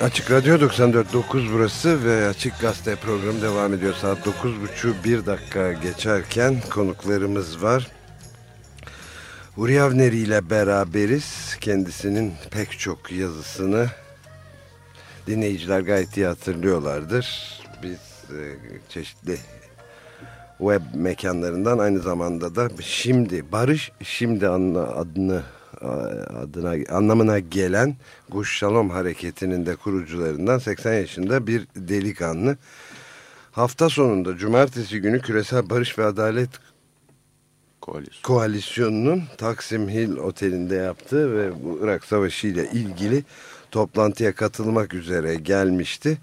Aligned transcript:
Açık 0.00 0.30
Radyo 0.30 0.56
94.9 0.56 1.52
burası 1.52 2.04
ve 2.04 2.26
Açık 2.26 2.60
Gazete 2.60 2.96
programı 2.96 3.42
devam 3.42 3.74
ediyor. 3.74 3.94
Saat 3.94 4.26
9.30 4.26 5.04
bir 5.04 5.26
dakika 5.26 5.72
geçerken 5.72 6.56
konuklarımız 6.70 7.62
var. 7.62 7.88
Uri 9.56 9.82
Avneri 9.82 10.18
ile 10.18 10.50
beraberiz. 10.50 11.56
Kendisinin 11.60 12.32
pek 12.50 12.78
çok 12.78 13.12
yazısını 13.12 13.86
dinleyiciler 15.26 15.80
gayet 15.80 16.16
iyi 16.16 16.26
hatırlıyorlardır. 16.26 17.58
Biz 17.82 17.98
e, 18.30 18.42
çeşitli 18.88 19.38
web 20.58 20.82
mekanlarından 20.94 21.78
aynı 21.78 22.00
zamanda 22.00 22.54
da 22.54 22.68
şimdi 22.80 23.52
Barış 23.52 23.92
Şimdi 24.02 24.48
adını 24.48 25.42
adına 25.80 26.96
anlamına 26.96 27.38
gelen 27.38 27.96
Guş 28.28 28.58
Shalom 28.58 28.90
hareketinin 28.90 29.66
de 29.66 29.76
kurucularından 29.76 30.58
80 30.58 30.92
yaşında 30.92 31.46
bir 31.46 31.66
delikanlı. 31.76 32.56
Hafta 33.52 33.88
sonunda 33.88 34.36
cumartesi 34.36 35.00
günü 35.00 35.20
Küresel 35.20 35.70
Barış 35.70 35.98
ve 35.98 36.04
Adalet 36.04 36.50
Koalisyon. 37.80 38.22
Koalisyonu'nun 38.22 39.22
Taksim 39.38 39.88
Hill 39.88 40.16
Oteli'nde 40.16 40.74
yaptığı 40.74 41.36
ve 41.36 41.64
bu 41.64 41.78
Irak 41.82 42.04
Savaşı 42.04 42.46
ile 42.46 42.70
ilgili 42.70 43.24
toplantıya 43.70 44.34
katılmak 44.34 44.94
üzere 44.94 45.34
gelmişti. 45.34 46.18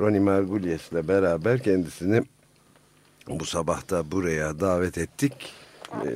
Ronnie 0.00 0.20
Margulies 0.20 0.92
ile 0.92 1.08
beraber 1.08 1.62
kendisini 1.62 2.22
bu 3.28 3.44
sabah 3.44 3.90
da 3.90 4.10
buraya 4.10 4.60
davet 4.60 4.98
ettik 4.98 5.32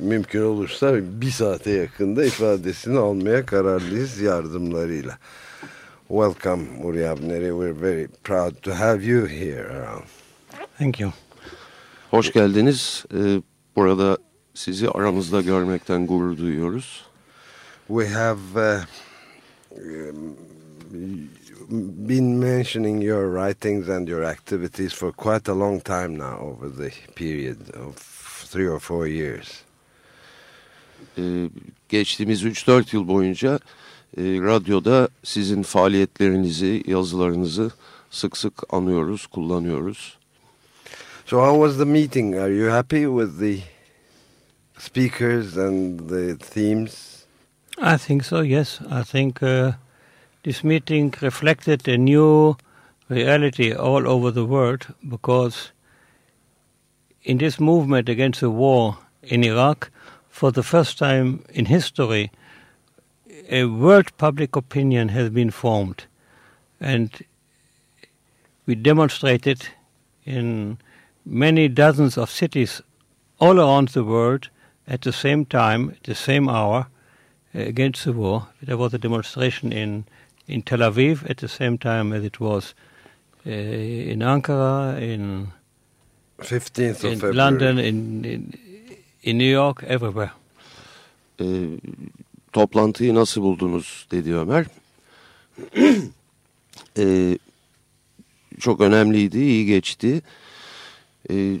mümkün 0.01 0.41
olursa 0.41 0.93
bir 1.21 1.31
saate 1.31 1.71
yakında 1.71 2.25
ifadesini 2.25 2.99
almaya 2.99 3.45
kararlıyız 3.45 4.19
yardımlarıyla. 4.19 5.17
Welcome 6.07 6.63
Uri 6.83 7.09
Abneri. 7.09 7.49
We're 7.49 7.81
very 7.81 8.07
proud 8.23 8.55
to 8.61 8.71
have 8.71 9.05
you 9.05 9.27
here 9.27 9.67
around. 9.69 10.03
Thank 10.77 10.99
you. 10.99 11.11
Hoş 12.09 12.33
geldiniz. 12.33 13.05
Ee, 13.13 13.41
burada 13.75 14.17
sizi 14.53 14.89
aramızda 14.89 15.41
görmekten 15.41 16.07
gurur 16.07 16.37
duyuyoruz. 16.37 17.05
We 17.87 18.07
have 18.07 18.39
uh, 18.55 18.81
been 22.09 22.25
mentioning 22.39 23.03
your 23.03 23.33
writings 23.33 23.89
and 23.89 24.07
your 24.07 24.23
activities 24.23 24.93
for 24.93 25.11
quite 25.11 25.51
a 25.51 25.59
long 25.59 25.83
time 25.83 26.17
now 26.17 26.39
over 26.41 26.69
the 26.69 26.91
period 27.15 27.57
of 27.87 28.20
three 28.51 28.69
or 28.69 28.79
four 28.79 29.07
years. 29.07 29.61
Ee, 31.17 31.49
geçtiğimiz 31.89 32.43
3-4 32.43 32.95
yıl 32.95 33.07
boyunca 33.07 33.59
e, 34.17 34.21
radyoda 34.23 35.09
sizin 35.23 35.63
faaliyetlerinizi, 35.63 36.83
yazılarınızı 36.87 37.71
sık 38.11 38.37
sık 38.37 38.53
anıyoruz, 38.69 39.27
kullanıyoruz. 39.27 40.17
So 41.25 41.37
how 41.37 41.67
was 41.67 41.77
the 41.77 41.85
meeting? 41.85 42.35
Are 42.35 42.53
you 42.53 42.71
happy 42.71 43.05
with 43.05 43.39
the 43.39 43.57
speakers 44.77 45.57
and 45.57 45.99
the 46.09 46.37
themes? 46.37 47.11
I 47.77 47.97
think 47.97 48.25
so, 48.25 48.43
yes. 48.43 48.79
I 48.81 49.03
think 49.03 49.43
uh, 49.43 49.71
this 50.43 50.63
meeting 50.63 51.13
reflected 51.21 51.87
a 51.87 51.97
new 51.97 52.55
reality 53.09 53.73
all 53.73 54.07
over 54.07 54.33
the 54.33 54.45
world 54.45 54.87
because 55.03 55.71
in 57.23 57.37
this 57.37 57.59
movement 57.59 58.09
against 58.09 58.41
the 58.41 58.49
war 58.49 58.97
in 59.23 59.43
Iraq, 59.43 59.91
for 60.29 60.51
the 60.51 60.63
first 60.63 60.97
time 60.97 61.43
in 61.49 61.65
history, 61.65 62.31
a 63.49 63.65
world 63.65 64.15
public 64.17 64.55
opinion 64.55 65.09
has 65.09 65.29
been 65.29 65.51
formed. 65.51 66.05
And 66.79 67.11
we 68.65 68.75
demonstrated 68.75 69.67
in 70.25 70.77
many 71.25 71.67
dozens 71.67 72.17
of 72.17 72.29
cities 72.29 72.81
all 73.39 73.59
around 73.59 73.89
the 73.89 74.03
world 74.03 74.49
at 74.87 75.01
the 75.01 75.13
same 75.13 75.45
time, 75.45 75.89
at 75.91 76.03
the 76.03 76.15
same 76.15 76.49
hour, 76.49 76.87
against 77.53 78.05
the 78.05 78.13
war. 78.13 78.47
There 78.61 78.77
was 78.77 78.93
a 78.93 78.97
demonstration 78.97 79.71
in, 79.71 80.05
in 80.47 80.61
Tel 80.61 80.79
Aviv 80.79 81.29
at 81.29 81.37
the 81.37 81.47
same 81.47 81.77
time 81.77 82.13
as 82.13 82.23
it 82.23 82.39
was 82.39 82.73
uh, 83.45 83.49
in 83.49 84.19
Ankara, 84.19 85.01
in 85.01 85.51
15th 86.43 86.91
of 86.91 87.03
in 87.03 87.15
February. 87.15 87.37
London, 87.37 87.77
in, 87.77 88.23
in 88.23 88.53
in 89.23 89.39
New 89.39 89.51
York, 89.51 89.83
everywhere. 89.83 90.31
E, 91.41 91.45
toplantıyı 92.51 93.15
nasıl 93.15 93.41
buldunuz 93.41 94.07
dedi 94.11 94.35
Ömer. 94.35 94.65
e, 96.97 97.37
çok 98.59 98.81
önemliydi, 98.81 99.39
iyi 99.39 99.65
geçti. 99.65 100.21
E, 101.31 101.55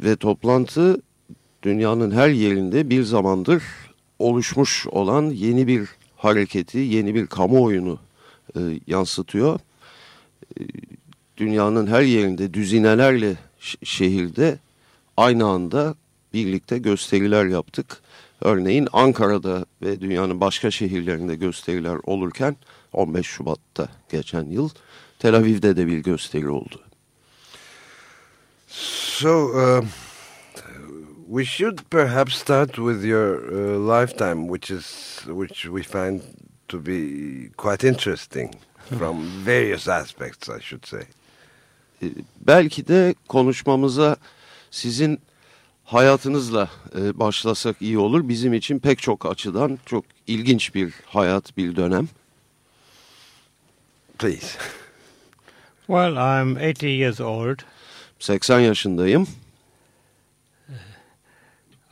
ve 0.00 0.16
toplantı 0.16 1.02
dünyanın 1.62 2.10
her 2.10 2.28
yerinde 2.28 2.90
bir 2.90 3.02
zamandır 3.02 3.62
oluşmuş 4.18 4.86
olan 4.86 5.22
yeni 5.30 5.66
bir 5.66 5.88
hareketi, 6.16 6.78
yeni 6.78 7.14
bir 7.14 7.26
kamuoyunu 7.26 7.98
e, 8.56 8.60
yansıtıyor. 8.86 9.60
E, 10.60 10.62
dünyanın 11.36 11.86
her 11.86 12.02
yerinde 12.02 12.54
düzinelerle 12.54 13.36
şehirde 13.84 14.58
aynı 15.16 15.46
anda 15.46 15.94
birlikte 16.32 16.78
gösteriler 16.78 17.46
yaptık. 17.46 18.00
Örneğin 18.40 18.88
Ankara'da 18.92 19.66
ve 19.82 20.00
dünyanın 20.00 20.40
başka 20.40 20.70
şehirlerinde 20.70 21.36
gösteriler 21.36 21.98
olurken 22.04 22.56
15 22.92 23.26
Şubat'ta 23.26 23.88
geçen 24.10 24.44
yıl 24.44 24.68
Tel 25.18 25.34
Aviv'de 25.34 25.76
de 25.76 25.86
bir 25.86 25.98
gösteri 25.98 26.48
oldu. 26.48 26.80
So 28.68 29.28
uh, 29.28 29.84
we 31.28 31.44
should 31.44 31.78
perhaps 31.90 32.34
start 32.34 32.74
with 32.74 33.04
your 33.04 33.52
uh, 33.52 33.78
lifetime, 33.78 34.48
which 34.48 34.70
is 34.70 35.18
which 35.26 35.62
we 35.64 35.82
find 35.82 36.22
to 36.68 36.78
be 36.86 37.50
quite 37.56 37.84
interesting 37.84 38.54
from 38.98 39.44
various 39.44 39.88
aspects, 39.88 40.48
I 40.48 40.60
should 40.60 40.86
say. 40.86 41.06
Ee, 42.02 42.06
belki 42.40 42.88
de 42.88 43.14
konuşmamıza 43.28 44.16
sizin 44.70 45.20
hayatınızla 45.84 46.70
e, 46.98 47.18
başlasak 47.18 47.76
iyi 47.82 47.98
olur. 47.98 48.28
Bizim 48.28 48.54
için 48.54 48.78
pek 48.78 48.98
çok 48.98 49.26
açıdan 49.26 49.78
çok 49.86 50.04
ilginç 50.26 50.74
bir 50.74 50.94
hayat, 51.06 51.56
bir 51.56 51.76
dönem. 51.76 52.08
Please. 54.18 54.58
Well, 55.86 56.16
I'm 56.16 56.56
80 56.56 56.88
years 56.88 57.20
old. 57.20 57.58
80 58.18 58.60
yaşındayım. 58.60 59.26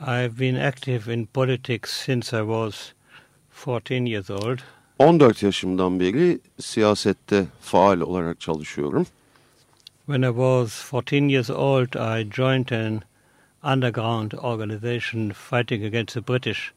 I've 0.00 0.40
been 0.40 0.54
active 0.54 1.14
in 1.14 1.26
politics 1.26 1.90
since 1.90 2.36
I 2.36 2.40
was 2.40 2.92
14 3.66 4.06
years 4.06 4.30
old. 4.30 4.58
14 4.98 5.42
yaşımdan 5.42 6.00
beri 6.00 6.40
siyasette 6.60 7.44
faal 7.60 8.00
olarak 8.00 8.40
çalışıyorum. 8.40 9.06
When 10.08 10.24
I 10.24 10.30
was 10.30 10.72
14 10.72 11.28
years 11.28 11.50
old, 11.50 11.94
I 11.94 12.22
joined 12.22 12.72
an 12.72 13.04
underground 13.62 14.32
organization 14.32 15.32
fighting 15.32 15.84
against 15.84 16.14
the 16.14 16.22
British 16.22 16.72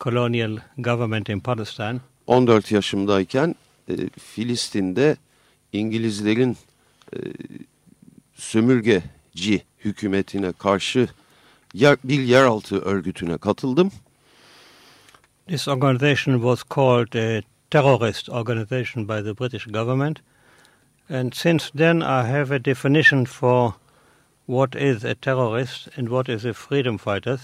colonial 0.00 0.58
government 0.80 1.28
in 1.28 1.40
Palestine. 1.40 2.00
14 2.26 2.72
yaşımdayken 2.72 3.54
e, 3.88 4.08
Filistin'de 4.18 5.16
İngilizlerin 5.72 6.56
e, 7.12 7.18
sömürgeci 8.34 9.62
hükümetine 9.84 10.52
karşı 10.52 11.08
yer, 11.74 11.96
bir 12.04 12.20
yeraltı 12.20 12.80
örgütüne 12.80 13.38
katıldım. 13.38 13.92
This 15.46 15.68
organization 15.68 16.34
was 16.34 16.62
called 16.74 17.12
a 17.12 17.42
terrorist 17.70 18.28
organization 18.28 19.08
by 19.08 19.22
the 19.22 19.38
British 19.38 19.66
government. 19.66 20.18
And 21.12 21.32
since 21.34 21.70
then 21.76 22.00
I 22.00 22.26
have 22.26 22.54
a 22.54 22.64
definition 22.64 23.24
for 23.24 23.74
what 24.46 24.74
is 24.74 25.04
a 25.04 25.14
terrorist 25.14 25.88
and 25.96 26.08
what 26.08 26.28
is 26.28 26.44
a 26.44 26.52
freedom 26.52 26.98
fighter. 26.98 27.38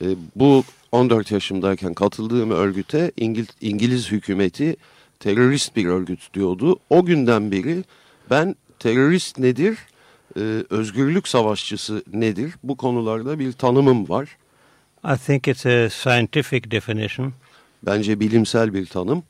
E, 0.00 0.06
bu 0.36 0.64
14 0.92 1.30
yaşımdayken 1.30 1.94
katıldığım 1.94 2.50
örgüte 2.50 3.12
İngil 3.16 3.46
İngiliz 3.60 4.10
hükümeti 4.10 4.76
terörist 5.20 5.76
bir 5.76 5.86
örgüt 5.86 6.34
diyordu. 6.34 6.78
O 6.90 7.04
günden 7.04 7.52
beri 7.52 7.84
ben 8.30 8.56
terörist 8.78 9.38
nedir, 9.38 9.78
e, 10.36 10.40
özgürlük 10.70 11.28
savaşçısı 11.28 12.02
nedir 12.12 12.54
bu 12.62 12.76
konularda 12.76 13.38
bir 13.38 13.52
tanımım 13.52 14.08
var. 14.08 14.36
I 15.04 15.16
think 15.26 15.48
it's 15.48 15.66
a 15.66 15.90
scientific 15.90 16.70
definition. 16.70 17.32
Bence 17.82 18.20
bilimsel 18.20 18.74
bir 18.74 18.86
tanım. 18.86 19.22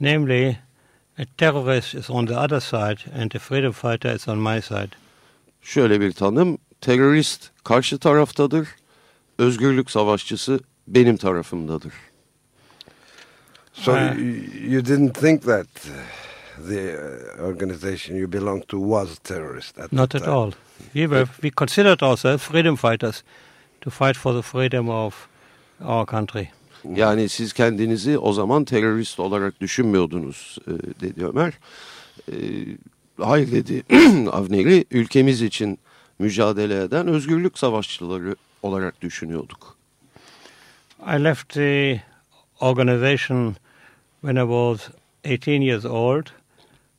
Namely, 0.00 0.56
a 1.20 1.24
terrorist 1.36 1.94
is 1.94 2.10
on 2.10 2.26
the 2.26 2.38
other 2.38 2.60
side 2.60 2.98
and 3.12 3.34
a 3.34 3.38
freedom 3.38 3.72
fighter 3.72 4.14
is 4.14 4.28
on 4.28 4.38
my 4.38 4.60
side. 4.62 4.90
Şöyle 5.62 6.00
bir 6.00 6.12
tanım, 6.12 6.58
terörist 6.80 7.50
karşı 7.64 7.98
taraftadır, 7.98 8.68
özgürlük 9.38 9.90
savaşçısı 9.90 10.60
benim 10.88 11.16
tarafımdadır. 11.16 11.92
So 13.72 13.92
you, 13.92 14.16
you 14.68 14.84
didn't 14.84 15.14
think 15.14 15.42
that 15.42 15.66
the 16.68 16.98
uh, 16.98 17.44
organization 17.44 18.16
you 18.16 18.32
belong 18.32 18.68
to 18.68 18.78
was 18.78 19.18
terrorist 19.18 19.78
at 19.78 19.92
Not 19.92 20.14
at 20.14 20.22
time. 20.22 20.34
all. 20.34 20.52
We 20.92 21.02
were 21.02 21.26
we 21.26 21.50
considered 21.50 22.02
ourselves 22.02 22.42
freedom 22.42 22.76
fighters 22.76 23.22
to 23.80 23.90
fight 23.90 24.16
for 24.16 24.34
the 24.34 24.42
freedom 24.42 24.88
of 24.88 25.28
our 25.80 26.06
country. 26.06 26.50
Yani 26.94 27.28
siz 27.28 27.52
kendinizi 27.52 28.18
o 28.18 28.32
zaman 28.32 28.64
terörist 28.64 29.20
olarak 29.20 29.60
düşünmüyordunuz 29.60 30.58
e, 30.66 30.70
dedi 31.00 31.26
Ömer. 31.26 31.52
E, 32.32 32.34
hayır 33.18 33.52
dedi 33.52 33.82
Avneri 34.32 34.84
ülkemiz 34.90 35.42
için 35.42 35.78
mücadele 36.18 36.82
eden 36.82 37.06
özgürlük 37.08 37.58
savaşçıları 37.58 38.36
olarak 38.62 39.00
düşünüyorduk. 39.00 39.76
I 41.06 41.24
left 41.24 41.48
the 41.48 42.02
organization 42.60 43.56
when 44.20 44.36
I 44.36 44.40
was 44.40 44.88
18 45.24 45.62
years 45.62 45.84
old 45.84 46.26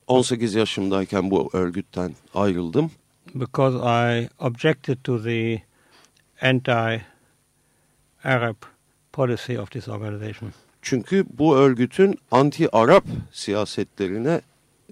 18 0.07 0.56
yaşımdayken 0.56 1.31
bu 1.31 1.50
örgütten 1.54 2.16
ayrıldım. 2.36 2.92
because 3.36 3.78
I 3.78 4.30
objected 4.39 4.98
to 5.04 5.24
the 5.24 5.62
anti-Arab 6.42 8.56
policy 9.13 9.60
of 9.60 9.72
this 9.72 9.88
organization. 9.88 10.54
Çünkü 10.81 11.25
bu 11.38 11.56
örgütün 11.56 12.19
anti-Arap 12.31 13.04
siyasetlerine 13.31 14.42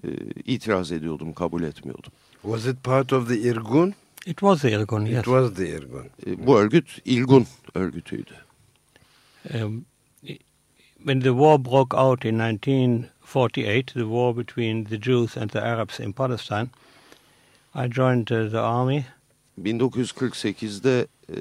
e, 0.04 0.08
itiraz 0.44 0.92
ediyordum, 0.92 1.32
kabul 1.32 1.62
etmiyordum. 1.62 2.12
Was 2.42 2.66
it 2.66 2.84
part 2.84 3.12
of 3.12 3.28
the 3.28 3.36
Irgun? 3.38 3.94
It 4.26 4.38
was 4.38 4.62
the 4.62 4.70
Irgun, 4.70 5.06
It 5.06 5.12
yes. 5.12 5.24
was 5.24 5.54
the 5.54 5.68
Irgun. 5.68 6.06
E, 6.26 6.46
bu 6.46 6.58
örgüt 6.58 6.98
İlgun 7.04 7.46
örgütüydü. 7.74 8.34
Um, 9.54 9.84
when 10.98 11.20
the 11.20 11.30
war 11.30 11.64
broke 11.64 11.96
out 11.96 12.24
in 12.24 12.38
1948, 12.38 13.86
the 13.94 14.00
war 14.00 14.36
between 14.36 14.84
the 14.84 15.00
Jews 15.00 15.36
and 15.36 15.50
the 15.50 15.60
Arabs 15.60 16.00
in 16.00 16.12
Palestine, 16.12 16.68
I 17.74 17.88
joined 17.90 18.30
uh, 18.30 18.50
the 18.50 18.60
army 18.60 19.04
1948'de 19.62 21.06
e, 21.28 21.36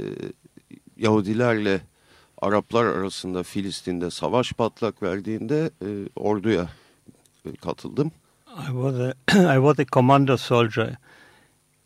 Yahudilerle 0.98 1.82
Araplar 2.41 2.86
arasında 2.86 3.44
Filistin'de 3.44 4.09
savaş 4.12 4.53
patlak 4.53 5.03
verdiğinde 5.03 5.71
e, 5.81 5.88
orduya 6.15 6.69
e, 7.45 7.56
katıldım. 7.56 8.12
I 8.47 8.65
was 8.65 8.95
a 9.00 9.13
I 9.56 9.56
was 9.56 9.80
a 9.80 9.86
commando 9.86 10.38
soldier 10.38 10.95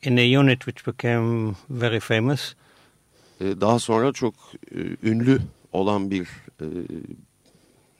in 0.03 0.17
a 0.17 0.39
unit 0.41 0.59
which 0.65 0.87
became 0.87 1.53
very 1.69 1.99
famous. 1.99 2.53
E, 3.41 3.61
daha 3.61 3.79
sonra 3.79 4.11
çok 4.13 4.33
e, 4.75 4.79
ünlü 5.03 5.39
olan 5.71 6.11
bir 6.11 6.27
e, 6.61 6.65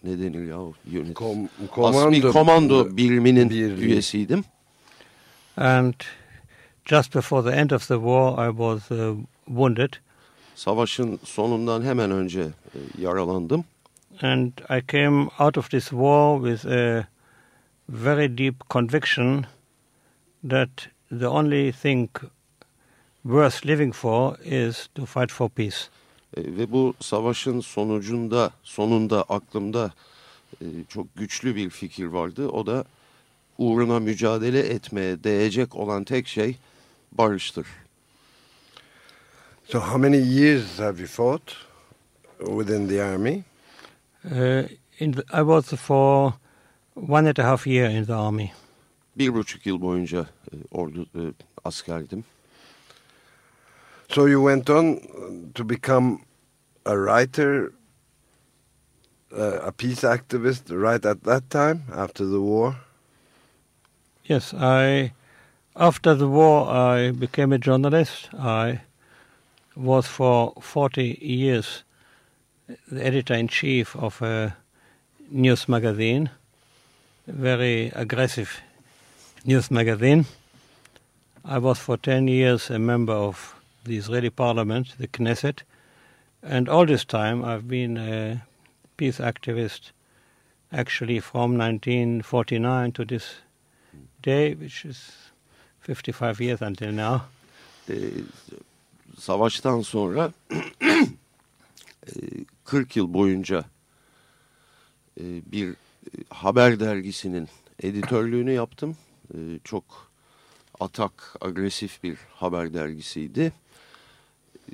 ne 0.04 0.20
denir 0.20 0.48
ya 0.48 0.60
unit? 1.02 1.14
Kom 1.14 1.48
As- 1.78 2.12
bir 2.12 2.22
komando 2.22 2.98
biriminin 2.98 3.50
birliği. 3.50 3.86
üyesiydim. 3.86 4.44
And 5.58 5.94
just 6.86 7.16
before 7.16 7.52
the 7.52 7.58
end 7.58 7.70
of 7.72 7.88
the 7.88 7.96
war, 7.96 8.48
I 8.50 8.52
was 8.52 8.92
uh, 8.92 9.18
wounded, 9.46 9.94
Savaşın 10.56 11.20
sonundan 11.24 11.82
hemen 11.82 12.12
önce 12.12 12.42
e, 12.42 12.80
yaralandım. 13.02 13.66
and 14.22 14.52
I 14.70 14.82
came 14.92 15.28
out 15.40 15.58
of 15.58 15.70
this 15.70 15.90
war 15.90 16.40
with 16.40 16.66
a 16.68 17.08
very 17.90 18.38
deep 18.38 18.56
conviction 18.70 19.46
that 20.50 20.70
the 21.20 21.28
only 21.28 21.72
thing 21.72 22.10
worth 23.24 23.66
living 23.66 23.94
for 23.94 24.38
is 24.46 24.88
to 24.96 25.06
fight 25.06 25.32
for 25.32 25.50
peace. 25.50 25.78
E, 26.38 26.42
ve 26.58 26.72
bu 26.72 26.94
savaşın 27.00 27.60
sonucunda 27.60 28.52
sonunda 28.64 29.24
aklımda 29.24 29.92
e, 30.62 30.66
çok 30.90 31.16
güçlü 31.16 31.56
bir 31.56 31.70
fikir 31.70 32.06
vardı. 32.06 32.48
O 32.50 32.66
da 32.66 32.86
uğruna 33.58 34.00
mücadele 34.00 34.60
etmeye 34.60 35.24
değecek 35.24 35.76
olan 35.76 36.04
tek 36.04 36.28
şey 36.28 36.56
barıştır. 37.12 37.68
So 39.70 39.80
how 39.80 39.98
many 39.98 40.20
years 40.20 40.78
have 40.78 41.00
you 41.00 41.08
fought 41.08 41.56
within 42.40 42.88
the 42.88 43.02
army? 43.02 43.44
Uh, 44.26 44.64
in 45.00 45.12
the, 45.12 45.24
I 45.32 45.42
was 45.42 45.68
for 45.74 46.34
one 46.94 47.28
and 47.28 47.40
a 47.40 47.44
half 47.44 47.66
year 47.66 47.86
in 47.86 48.06
the 48.06 48.14
army. 48.14 48.52
Bir 49.16 49.34
buçuk 49.34 49.66
yıl 49.66 49.82
boyunca 49.82 50.28
e, 50.54 50.56
ordu 50.72 51.06
e, 51.16 51.34
askerdim. 51.66 52.24
So 54.10 54.26
you 54.26 54.42
went 54.42 54.70
on 54.70 55.00
to 55.56 55.70
become 55.70 56.20
a 56.86 56.96
writer, 56.96 57.72
uh, 59.32 59.60
a 59.68 59.72
peace 59.72 60.04
activist 60.04 60.70
right 60.70 61.06
at 61.06 61.24
that 61.24 61.50
time 61.50 61.84
after 61.96 62.26
the 62.26 62.40
war? 62.42 62.76
Yes, 64.26 64.54
I. 64.54 65.12
After 65.76 66.14
the 66.16 66.28
war, 66.28 66.68
I 66.70 67.12
became 67.12 67.52
a 67.52 67.58
journalist. 67.58 68.30
I 68.34 68.82
was 69.76 70.08
for 70.08 70.54
40 70.60 71.18
years 71.22 71.84
the 72.92 73.06
editor 73.06 73.34
in 73.34 73.48
chief 73.48 73.96
of 73.96 74.22
a 74.22 74.56
news 75.30 75.68
magazine, 75.68 76.30
very 77.28 77.92
aggressive 77.96 78.62
news 79.46 79.70
magazine. 79.70 80.26
I 81.44 81.58
was 81.58 81.80
for 81.80 81.98
10 81.98 82.28
years 82.28 82.70
a 82.70 82.80
member 82.80 83.14
of 83.14 83.56
the 83.84 83.98
Israeli 83.98 84.30
parliament, 84.30 84.96
the 84.98 85.08
Knesset, 85.08 85.64
and 86.42 86.70
all 86.70 86.86
this 86.86 87.04
time 87.04 87.44
I've 87.44 87.68
been 87.68 87.98
a 87.98 88.44
peace 88.98 89.18
activist 89.18 89.92
actually 90.72 91.20
from 91.20 91.58
1949 91.58 92.92
to 92.94 93.06
this 93.06 93.36
day, 94.22 94.54
which 94.54 94.86
is 94.86 95.12
55 95.82 96.40
years 96.42 96.62
until 96.62 96.92
now. 96.92 97.26
E, 99.24 99.26
savaştan 99.26 99.82
sonra 99.82 100.32
e, 100.82 102.12
40 102.66 102.96
yıl 102.96 103.14
boyunca 103.14 103.66
e, 105.20 105.24
bir 105.52 105.70
e, 105.70 105.76
haber 106.30 106.80
dergisinin 106.80 107.50
editörlüğünü 107.84 108.52
yaptım. 108.52 108.98
E, 109.34 109.38
çok 109.64 109.84
atak, 110.80 111.36
agresif 111.42 112.04
bir 112.04 112.18
haber 112.34 112.74
dergisiydi. 112.74 113.54
E, 114.70 114.72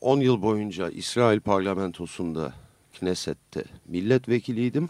10 0.00 0.20
yıl 0.20 0.42
boyunca 0.42 0.90
İsrail 0.90 1.40
parlamentosunda 1.40 2.52
Knesset'te 2.98 3.64
milletvekiliydim 3.88 4.88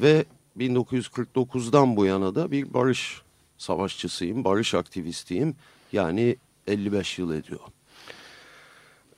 ve 0.00 0.24
1949'dan 0.58 1.96
bu 1.96 2.06
yana 2.06 2.34
da 2.34 2.50
bir 2.50 2.74
barış 2.74 3.22
savaşçısıyım, 3.58 4.44
barış 4.44 4.74
aktivistiyim. 4.74 5.56
Yani 5.92 6.36
55 6.66 7.18
yıl 7.18 7.30
ediyor. 7.34 7.60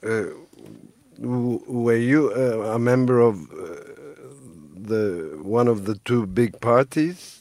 Uh, 0.03 0.27
were 1.67 1.97
you 1.97 2.27
uh, 2.31 2.75
a 2.75 2.79
member 2.79 3.19
of 3.21 3.37
uh, 3.53 3.57
the 4.89 5.31
one 5.45 5.71
of 5.71 5.87
the 5.87 5.95
two 6.05 6.27
big 6.27 6.61
parties 6.61 7.41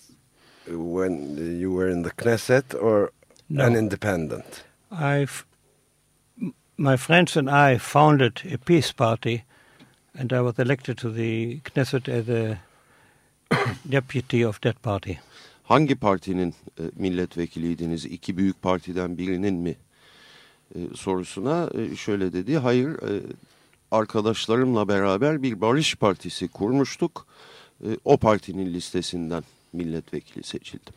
when 0.68 1.38
you 1.60 1.72
were 1.72 1.92
in 1.92 2.04
the 2.04 2.10
Knesset 2.12 2.74
or 2.82 3.12
No. 3.50 3.64
an 3.66 3.76
independent? 3.76 4.64
M- 6.42 6.54
my 6.78 6.98
friends 6.98 7.38
and 7.38 7.50
I 7.50 7.78
founded 7.78 8.42
a 8.54 8.58
peace 8.58 8.94
party, 8.94 9.44
and 10.20 10.32
I 10.34 10.42
was 10.42 10.58
elected 10.60 10.98
to 10.98 11.10
the 11.12 11.60
Knesset 11.66 12.08
as 12.10 12.30
a 12.30 12.58
deputy 13.90 14.46
of 14.46 14.60
that 14.62 14.82
party. 14.82 15.20
Hangi 15.70 15.96
partinin 15.96 16.54
e, 16.80 16.84
milletvekiliydiniz? 16.96 18.06
İki 18.06 18.38
büyük 18.38 18.62
partiden 18.62 19.18
birinin 19.18 19.54
mi? 19.54 19.76
E, 20.76 20.80
sorusuna 20.96 21.70
e, 21.74 21.96
şöyle 21.96 22.34
dedi. 22.34 22.58
Hayır, 22.58 22.90
e, 22.90 23.22
arkadaşlarımla 23.92 24.88
beraber 24.88 25.44
bir 25.44 25.62
barış 25.62 25.96
partisi 25.96 26.48
kurmuştuk. 26.48 27.28
E, 27.84 27.88
o 28.06 28.18
partinin 28.18 28.74
listesinden 28.74 29.44
milletvekili 29.74 30.44
seçildim. 30.44 30.94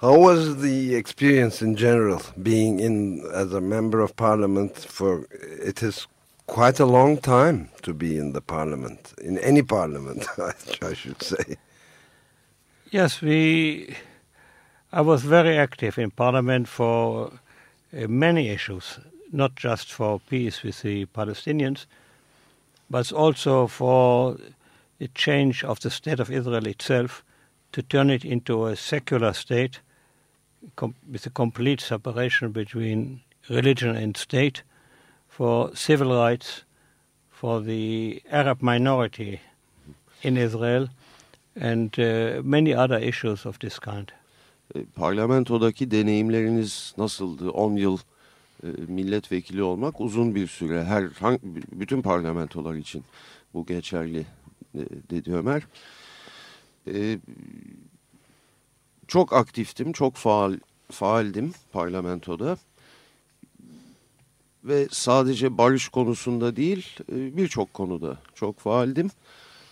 How 0.00 0.16
was 0.16 0.62
the 0.62 0.96
experience 0.96 1.66
in 1.66 1.76
general 1.76 2.20
being 2.36 2.80
in 2.80 3.22
as 3.34 3.54
a 3.54 3.60
member 3.60 3.98
of 3.98 4.16
parliament 4.16 4.78
for 4.78 5.24
it 5.68 5.82
is 5.82 6.06
quite 6.46 6.82
a 6.82 6.86
long 6.86 7.22
time 7.22 7.68
to 7.82 8.00
be 8.00 8.06
in 8.06 8.32
the 8.32 8.40
parliament 8.40 9.20
in 9.22 9.36
any 9.36 9.62
parliament 9.62 10.26
I 10.82 10.94
should 10.94 11.22
say 11.22 11.56
Yes, 12.94 13.20
we. 13.20 13.96
I 14.92 15.00
was 15.00 15.24
very 15.24 15.58
active 15.58 15.98
in 15.98 16.12
Parliament 16.12 16.68
for 16.68 17.32
many 18.08 18.48
issues, 18.48 18.98
not 19.32 19.54
just 19.56 19.92
for 19.92 20.20
peace 20.20 20.62
with 20.62 20.82
the 20.82 21.06
Palestinians, 21.06 21.86
but 22.90 23.12
also 23.12 23.66
for 23.66 24.36
the 24.98 25.08
change 25.08 25.64
of 25.64 25.80
the 25.80 25.90
state 25.90 26.20
of 26.20 26.30
Israel 26.30 26.66
itself 26.66 27.24
to 27.72 27.82
turn 27.82 28.10
it 28.10 28.24
into 28.24 28.66
a 28.66 28.76
secular 28.76 29.32
state 29.32 29.80
com- 30.76 30.94
with 31.10 31.26
a 31.26 31.30
complete 31.30 31.80
separation 31.80 32.52
between 32.52 33.20
religion 33.48 33.96
and 33.96 34.16
state, 34.16 34.62
for 35.28 35.74
civil 35.74 36.14
rights, 36.16 36.62
for 37.30 37.60
the 37.60 38.22
Arab 38.30 38.62
minority 38.62 39.40
in 40.22 40.36
Israel, 40.36 40.88
and 41.56 41.98
uh, 41.98 42.40
many 42.44 42.72
other 42.72 42.98
issues 42.98 43.44
of 43.44 43.58
this 43.58 43.78
kind. 43.78 44.12
E, 44.76 44.84
parlamentodaki 44.84 45.90
deneyimleriniz 45.90 46.94
nasıldı? 46.98 47.50
10 47.50 47.76
yıl 47.76 47.98
e, 48.62 48.66
milletvekili 48.88 49.62
olmak 49.62 50.00
uzun 50.00 50.34
bir 50.34 50.46
süre. 50.46 50.84
Her 50.84 51.04
hangi, 51.04 51.40
bütün 51.72 52.02
parlamentolar 52.02 52.74
için 52.74 53.04
bu 53.54 53.66
geçerli 53.66 54.26
e, 54.74 54.80
dedi 55.10 55.34
Ömer. 55.34 55.62
Çok 59.08 59.32
aktiftim, 59.32 59.92
çok 59.92 60.14
faal 60.14 60.58
faaldim 60.90 61.52
parlamentoda. 61.72 62.56
Ve 64.64 64.88
sadece 64.90 65.58
barış 65.58 65.88
konusunda 65.88 66.56
değil, 66.56 66.96
birçok 67.08 67.74
konuda 67.74 68.18
çok 68.34 68.58
faaldim. 68.58 69.10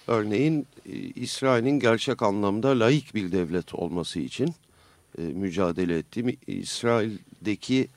Örneğin 0.07 0.67
İsrail'in 1.15 1.81
gerçek 1.81 2.23
anlamda 2.23 2.81
laik 2.81 3.15
bir 3.15 3.33
devlet 3.33 3.75
olması 3.75 4.21
için 4.21 4.55
e, 5.19 5.23
mücadele 5.23 5.99
ettim. 5.99 6.37
İsrail'deki 6.47 7.89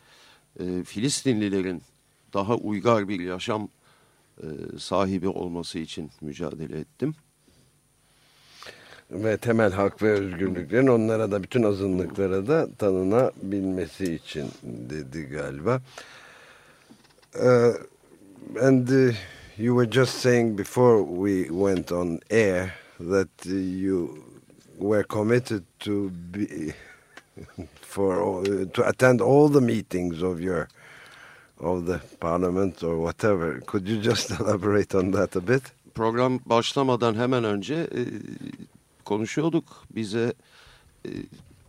e, 0.60 0.84
Filistinlilerin 0.84 1.82
daha 2.34 2.56
uygar 2.56 3.08
bir 3.08 3.20
yaşam 3.20 3.70
e, 4.38 4.48
sahibi 4.80 5.28
olması 5.28 5.80
için 5.80 6.12
mücadele 6.22 6.80
ettim. 6.80 7.16
Ve 9.12 9.38
temel 9.38 9.72
hak 9.72 10.04
ve 10.04 10.10
özgürlüklerin 10.10 10.88
onlara 10.88 11.32
da 11.32 11.44
bütün 11.44 11.64
azınlıklara 11.64 12.48
da 12.48 12.70
tanınabilmesi 12.78 14.14
için 14.14 14.48
dedi 14.64 15.24
galiba. 15.24 15.82
Uh, 17.36 17.74
and 18.62 18.90
uh, 18.90 19.14
you 19.58 19.76
were 19.76 19.92
just 19.92 20.22
saying 20.22 20.58
before 20.58 21.04
we 21.04 21.50
went 21.50 21.92
on 21.92 22.20
air 22.30 22.74
that 22.98 23.46
uh, 23.46 23.52
you 23.52 24.24
were 24.80 25.04
committed 25.04 25.64
to 25.80 26.10
be 26.34 26.74
for 27.82 28.39
uh, 28.39 28.65
to 28.74 28.88
attend 28.88 29.22
all 29.22 29.50
the 29.50 29.62
meetings 29.62 30.24
of 30.24 30.39
your 30.39 30.68
of 31.60 31.86
the 31.86 32.00
parliament 32.20 32.84
or 32.84 32.98
whatever. 32.98 33.62
Could 33.65 33.88
you 33.88 34.01
just 34.01 34.32
elaborate 34.39 34.96
on 34.96 35.12
that 35.12 35.36
a 35.36 35.48
bit? 35.48 35.63
Program 35.96 36.39
başlamadan 36.46 37.15
hemen 37.15 37.44
önce 37.44 37.75
e, 37.75 38.01
konuşuyorduk. 39.06 39.84
Bize 39.96 40.34
e, 41.06 41.10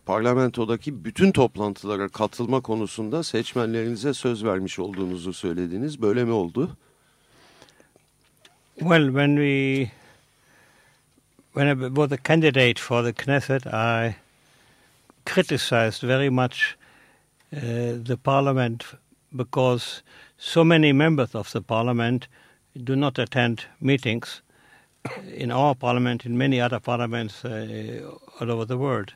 parlamentodaki 0.05 1.05
bütün 1.05 1.31
toplantılara 1.31 2.07
katılma 2.07 2.61
konusunda 2.61 3.23
seçmenlerinize 3.23 4.13
söz 4.13 4.45
vermiş 4.45 4.79
olduğunuzu 4.79 5.33
söylediniz. 5.33 6.01
Böyle 6.01 6.23
mi 6.23 6.31
oldu? 6.31 6.77
Well, 8.79 9.05
when 9.05 9.35
we 9.35 9.91
when 11.53 11.77
I 11.77 11.87
was 11.87 12.11
a 12.11 12.17
candidate 12.27 12.81
for 12.81 13.03
the 13.03 13.13
Knesset, 13.13 13.65
I 13.65 14.15
criticized 15.33 16.01
very 16.01 16.29
much 16.29 16.77
uh, 17.55 17.59
the 18.07 18.17
parliament 18.23 18.83
because 19.31 20.03
so 20.37 20.63
many 20.63 20.93
members 20.93 21.35
of 21.35 21.51
the 21.51 21.61
parliament 21.61 22.27
do 22.83 22.95
not 22.95 23.19
attend 23.19 23.65
meetings 23.81 24.41
in 25.35 25.51
our 25.51 25.75
parliament, 25.75 26.25
in 26.25 26.37
many 26.37 26.61
other 26.61 26.79
parliaments 26.79 27.45
uh, 27.45 28.01
all 28.39 28.51
over 28.51 28.65
the 28.65 28.77
world. 28.77 29.13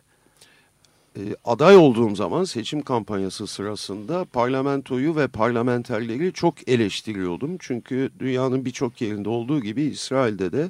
E, 1.17 1.35
aday 1.45 1.77
olduğum 1.77 2.15
zaman 2.15 2.43
seçim 2.43 2.81
kampanyası 2.81 3.47
sırasında 3.47 4.25
parlamentoyu 4.25 5.15
ve 5.15 5.27
parlamenterleri 5.27 6.33
çok 6.33 6.69
eleştiriyordum. 6.69 7.57
Çünkü 7.59 8.09
dünyanın 8.19 8.65
birçok 8.65 9.01
yerinde 9.01 9.29
olduğu 9.29 9.61
gibi 9.61 9.81
İsrail'de 9.81 10.51
de 10.51 10.69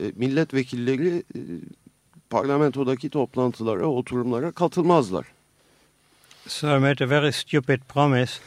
e, 0.00 0.12
milletvekilleri 0.16 1.22
e, 1.34 1.40
parlamentodaki 2.30 3.10
toplantılara, 3.10 3.86
oturumlara 3.86 4.52
katılmazlar. 4.52 5.26
So 6.46 6.76
I 6.76 6.78
made 6.78 7.04
a 7.04 7.06
very 7.06 7.32
stupid 7.32 7.80
promise 7.88 8.40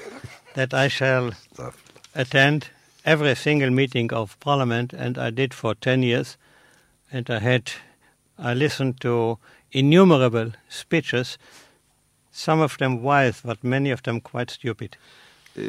that 0.56 0.74
I 0.74 0.90
shall 0.90 1.32
attend 2.16 2.62
every 3.06 3.36
single 3.36 3.70
meeting 3.70 4.14
of 4.14 4.40
parliament, 4.40 4.94
and 4.94 5.18
I 5.18 5.38
did 5.38 5.54
for 5.54 5.76
10 5.76 6.02
years. 6.02 6.38
And 7.12 7.30
I 7.30 7.40
had, 7.40 7.72
I 8.40 8.54
listened 8.54 9.00
to 9.02 9.38
innumerable 9.72 10.52
speeches, 10.70 11.38
some 12.32 12.64
of 12.64 12.78
them 12.78 13.04
wise, 13.04 13.42
but 13.46 13.64
many 13.64 13.92
of 13.92 14.04
them 14.04 14.20
quite 14.20 14.52
stupid. 14.52 14.98
E, 15.58 15.64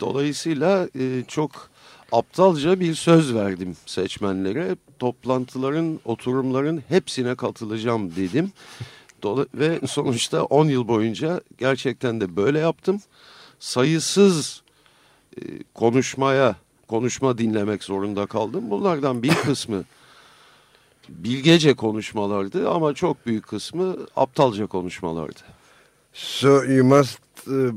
dolayısıyla 0.00 0.88
e, 0.94 1.24
çok 1.28 1.70
aptalca 2.12 2.80
bir 2.80 2.94
söz 2.94 3.34
verdim 3.34 3.76
seçmenlere. 3.86 4.76
Toplantıların, 4.98 6.00
oturumların 6.04 6.82
hepsine 6.88 7.34
katılacağım 7.34 8.16
dedim. 8.16 8.52
Ve 9.54 9.80
sonuçta 9.86 10.44
10 10.44 10.66
yıl 10.66 10.88
boyunca 10.88 11.40
gerçekten 11.58 12.20
de 12.20 12.36
böyle 12.36 12.58
yaptım. 12.58 13.00
Sayısız 13.58 14.62
e, 15.36 15.42
konuşmaya, 15.74 16.56
konuşma 16.88 17.38
dinlemek 17.38 17.84
zorunda 17.84 18.26
kaldım. 18.26 18.70
Bunlardan 18.70 19.22
bir 19.22 19.34
kısmı 19.34 19.84
bilgece 21.08 21.74
konuşmalardı 21.74 22.70
ama 22.70 22.94
çok 22.94 23.26
büyük 23.26 23.46
kısmı 23.46 23.96
aptalca 24.16 24.66
konuşmalardı. 24.66 25.40
So 26.12 26.64
you 26.64 26.84
must 26.84 27.20
uh, 27.46 27.72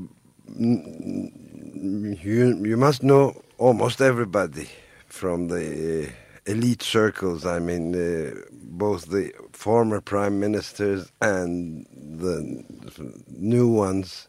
you, 2.24 2.66
you 2.66 2.78
must 2.78 3.02
know 3.02 3.42
almost 3.58 4.02
everybody 4.02 4.68
from 5.08 5.48
the 5.48 6.08
uh, 6.08 6.52
elite 6.52 6.84
circles. 6.84 7.46
I 7.46 7.60
mean, 7.60 7.96
uh, 7.96 8.32
both 8.52 9.10
the 9.10 9.32
former 9.52 10.02
prime 10.02 10.40
ministers 10.40 11.12
and 11.22 11.86
the 11.96 12.64
new 13.30 13.68
ones. 13.68 14.28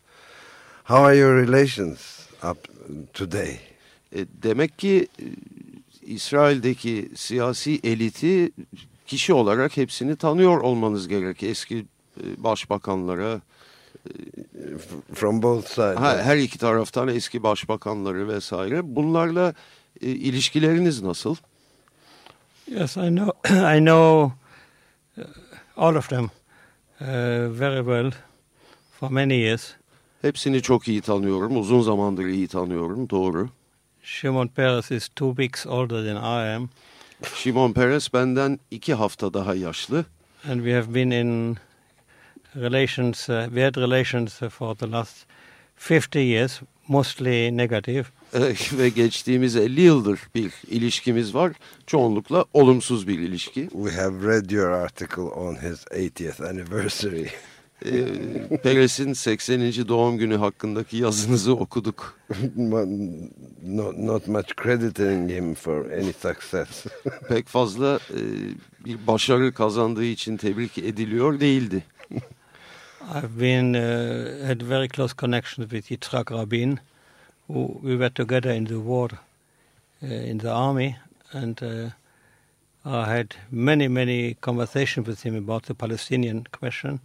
How 0.85 1.05
are 1.05 1.15
your 1.15 1.35
relations 1.35 2.29
up 2.43 2.69
today? 3.13 3.61
E, 4.13 4.27
demek 4.43 4.79
ki 4.79 5.09
e, 5.23 5.25
İsrail'deki 6.03 7.09
siyasi 7.15 7.81
eliti 7.85 8.53
kişi 9.07 9.33
olarak 9.33 9.77
hepsini 9.77 10.17
tanıyor 10.17 10.61
olmanız 10.61 11.09
gerek. 11.09 11.43
Eski 11.43 11.77
e, 11.77 11.85
başbakanlara, 12.45 13.41
From 15.15 15.43
both 15.43 15.69
sides. 15.69 15.97
ha, 15.99 16.19
her 16.23 16.37
iki 16.37 16.59
taraftan 16.59 17.09
eski 17.09 17.43
başbakanları 17.43 18.29
vesaire. 18.29 18.81
Bunlarla 18.97 19.55
e, 20.01 20.07
ilişkileriniz 20.07 21.03
nasıl? 21.03 21.37
Yes, 22.67 22.97
I 22.97 23.01
know. 23.09 23.31
I 23.77 23.79
know 23.79 24.33
uh, 25.19 25.23
all 25.77 25.95
of 25.95 26.09
them 26.09 26.25
uh, 27.01 27.07
very 27.61 27.79
well 27.79 28.11
for 29.01 29.11
many 29.11 29.35
years. 29.35 29.73
Hepsini 30.23 30.63
çok 30.63 30.89
iyi 30.89 31.01
tanıyorum. 31.01 31.57
Uzun 31.61 31.81
zamandır 31.83 32.25
iyi 32.27 32.49
tanıyorum. 32.49 33.11
Doğru. 33.11 33.49
Shimon 34.03 34.49
Peres 34.49 34.91
is 34.91 35.09
two 35.09 35.29
weeks 35.29 35.67
older 35.67 36.05
than 36.15 36.17
I 36.17 36.55
am, 36.55 36.69
Şimon 37.35 37.73
Peres 37.73 38.13
benden 38.15 38.59
iki 38.71 38.95
hafta 38.95 39.35
daha 39.35 39.55
yaşlı. 39.55 40.05
and 40.51 40.57
we 40.59 40.73
have 40.75 40.95
been 40.95 41.11
in 41.11 41.57
relations. 42.55 43.29
Uh, 43.29 43.47
we 43.49 43.61
had 43.61 43.77
relations 43.77 44.43
uh, 44.43 44.49
for 44.49 44.75
the 44.75 44.87
last 44.87 45.27
50 45.77 46.21
years, 46.21 46.61
mostly 46.89 47.57
negative. 47.57 48.05
E, 48.35 48.55
ve 48.79 48.89
geçtiğimiz 48.89 49.57
50 49.57 49.81
yıldır 49.81 50.21
bir 50.35 50.53
ilişkimiz 50.69 51.35
var. 51.35 51.53
Çoğunlukla 51.87 52.45
olumsuz 52.53 53.09
bir 53.09 53.19
ilişki. 53.19 53.69
We 53.73 53.91
have 53.91 54.27
read 54.27 54.51
your 54.51 54.71
article 54.71 55.23
on 55.23 55.55
his 55.55 55.85
80th 55.87 56.49
anniversary. 56.49 57.27
E, 57.85 58.59
Peres'in 58.63 59.13
80. 59.13 59.89
doğum 59.89 60.19
günü 60.19 60.37
hakkındaki 60.37 60.97
yazınızı 60.97 61.53
okuduk. 61.57 62.19
not, 63.63 63.99
not 63.99 64.29
much 64.29 64.63
crediting 64.63 65.31
him 65.31 65.55
for 65.55 65.91
any 65.91 66.13
success. 66.13 66.85
Pek 67.29 67.47
fazla 67.47 67.99
e, 68.11 68.21
bir 68.85 69.07
başarı 69.07 69.53
kazandığı 69.53 70.05
için 70.05 70.37
tebrik 70.37 70.79
ediliyor 70.79 71.41
değildi. 71.41 71.85
I've 73.11 73.39
been 73.39 73.75
uh, 73.75 74.47
had 74.47 74.63
very 74.63 74.87
close 74.87 75.15
connections 75.15 75.73
with 75.73 75.89
Yitzhak 75.89 76.31
Rabin, 76.31 76.79
who 77.47 77.81
we 77.83 77.97
were 77.97 78.11
together 78.11 78.51
in 78.51 78.65
the 78.65 78.79
war 78.81 79.09
uh, 80.03 80.07
in 80.07 80.39
the 80.39 80.51
army, 80.51 80.97
and 81.33 81.63
uh, 81.63 81.91
I 82.85 83.17
had 83.17 83.35
many 83.51 83.89
many 83.89 84.35
conversations 84.35 85.07
with 85.07 85.23
him 85.23 85.37
about 85.37 85.63
the 85.63 85.75
Palestinian 85.75 86.45
question. 86.53 87.01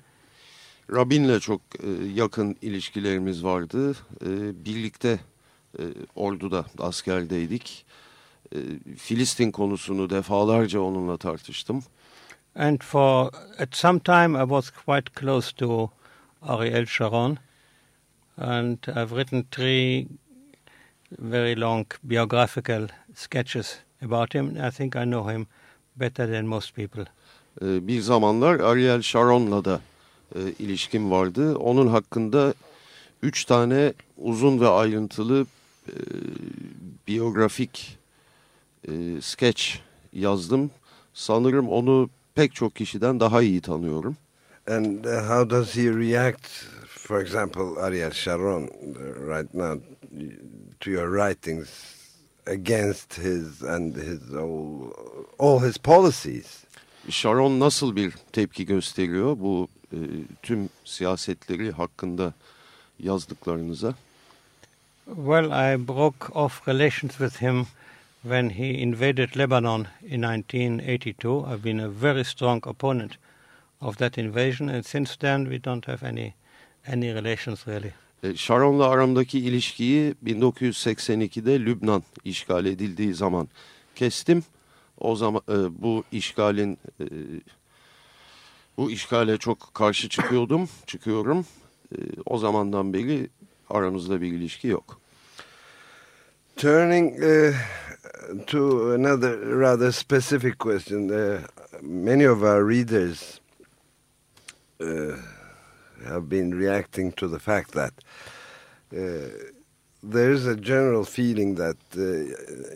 Rabin'le 0.92 1.40
çok 1.40 1.62
e, 1.84 1.88
yakın 2.16 2.56
ilişkilerimiz 2.62 3.44
vardı. 3.44 3.92
E, 4.22 4.66
birlikte 4.66 5.20
e, 5.80 5.84
orduda 6.16 6.66
askerdeydik. 6.80 7.86
Filistin 8.98 9.52
konusunu 9.52 10.10
defalarca 10.10 10.80
onunla 10.80 11.18
tartıştım. 11.18 11.84
And 12.56 12.84
for 12.84 13.32
at 13.58 13.76
some 13.76 14.00
time 14.00 14.36
I 14.36 14.44
was 14.44 14.70
quite 14.70 15.16
close 15.16 15.52
to 15.54 15.90
Ariel 16.48 16.86
Sharon, 16.86 17.40
and 18.38 18.78
I've 18.96 19.12
written 19.12 19.46
three 19.52 20.08
very 21.20 21.56
long 21.56 21.86
biographical 22.04 22.88
sketches 23.16 23.80
about 24.02 24.34
him. 24.34 24.58
I 24.60 24.70
think 24.70 24.96
I 24.96 25.06
know 25.06 25.24
him 25.24 25.48
better 25.96 26.28
than 26.28 26.48
most 26.48 26.76
people. 26.76 27.06
E, 27.62 27.88
bir 27.88 28.02
zamanlar 28.02 28.60
Ariel 28.60 29.02
Sharon'la 29.02 29.66
da 29.66 29.82
e, 30.36 30.40
ilişkim 30.60 31.12
vardı. 31.12 31.56
Onun 31.58 31.88
hakkında 31.88 32.54
üç 33.24 33.46
tane 33.46 33.94
uzun 34.18 34.60
ve 34.60 34.68
ayrıntılı 34.68 35.46
e, 35.88 35.94
biyografik 37.08 37.98
e, 38.88 39.22
sketch 39.22 39.64
yazdım. 40.14 40.72
Sanırım 41.14 41.70
onu 41.70 42.10
pek 42.36 42.56
çok 42.56 42.76
kişiden 42.76 43.20
daha 43.20 43.42
iyi 43.42 43.62
tanıyorum. 43.62 44.18
And 44.68 45.06
uh, 45.06 45.12
how 45.28 45.50
does 45.50 45.76
he 45.76 45.92
react, 45.92 46.48
for 46.88 47.22
example, 47.22 47.82
Ariel 47.82 48.12
Sharon, 48.12 48.64
uh, 48.64 48.70
right 49.38 49.54
now, 49.54 49.82
to 50.80 50.92
your 50.92 51.10
writings 51.10 51.70
against 52.48 53.14
his 53.14 53.64
and 53.64 53.96
his 53.96 54.34
all, 54.34 54.94
all 55.40 55.60
his 55.60 55.78
policies? 55.78 56.64
Sharon 57.10 57.60
nasıl 57.60 57.96
bir 57.96 58.14
tepki 58.32 58.66
gösteriyor 58.66 59.40
bu 59.40 59.68
e, 59.92 59.98
tüm 60.44 60.70
siyasetleri 60.86 61.72
hakkında 61.72 62.34
yazdıklarınıza? 63.00 63.94
Well, 65.06 65.46
I 65.46 65.88
broke 65.88 66.34
off 66.34 66.68
relations 66.68 67.12
with 67.12 67.42
him 67.42 67.68
when 68.24 68.50
he 68.50 68.82
invaded 68.82 69.36
Lebanon 69.36 69.88
in 70.02 70.22
1982. 70.22 71.46
I've 71.46 71.64
been 71.64 71.80
a 71.80 71.90
very 71.90 72.24
strong 72.24 72.62
opponent 72.66 73.18
of 73.82 73.98
that 73.98 74.18
invasion, 74.18 74.70
and 74.70 74.86
since 74.86 75.18
then 75.18 75.50
we 75.50 75.58
don't 75.58 75.86
have 75.86 76.04
any 76.04 76.34
any 76.88 77.14
relations 77.14 77.68
really. 77.68 77.94
E, 78.24 78.36
Sharon'la 78.36 78.90
aramdaki 78.90 79.40
ilişkiyi 79.40 80.16
1982'de 80.26 81.60
Lübnan 81.60 82.04
işgal 82.24 82.66
edildiği 82.66 83.14
zaman 83.14 83.48
kestim. 83.96 84.44
O 84.98 85.16
zaman 85.16 85.42
e, 85.50 85.82
bu 85.82 86.04
işgalin 86.12 86.78
e, 87.00 87.06
bu 88.78 88.92
işgale 88.92 89.38
çok 89.38 89.74
karşı 89.74 90.10
çıkıyordum, 90.10 90.70
çıkıyorum. 90.88 91.46
E, 91.92 91.98
o 92.26 92.38
zamandan 92.38 92.94
beri 92.94 93.30
aramızda 93.70 94.22
bir 94.22 94.28
ilişki 94.28 94.68
yok. 94.68 95.00
Turning 96.56 97.24
uh, 97.24 97.56
to 98.48 98.94
another 98.94 99.38
rather 99.56 99.92
specific 99.92 100.58
question, 100.58 101.12
uh, 101.12 101.46
many 101.82 102.24
of 102.24 102.44
our 102.44 102.64
readers 102.64 103.40
uh, 104.80 105.16
have 106.06 106.28
been 106.28 106.54
reacting 106.54 107.12
to 107.14 107.28
the 107.28 107.40
fact 107.40 107.72
that 107.72 107.94
uh, 108.96 109.30
there 110.02 110.32
is 110.32 110.46
a 110.46 110.56
general 110.56 111.06
feeling 111.06 111.56
that 111.56 111.78
uh, 111.98 112.02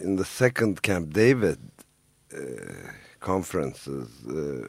in 0.03 0.15
the 0.15 0.25
second 0.25 0.81
Camp 0.81 1.13
David 1.13 1.59
uh, 2.33 2.39
conferences, 3.19 4.09
uh, 4.29 4.63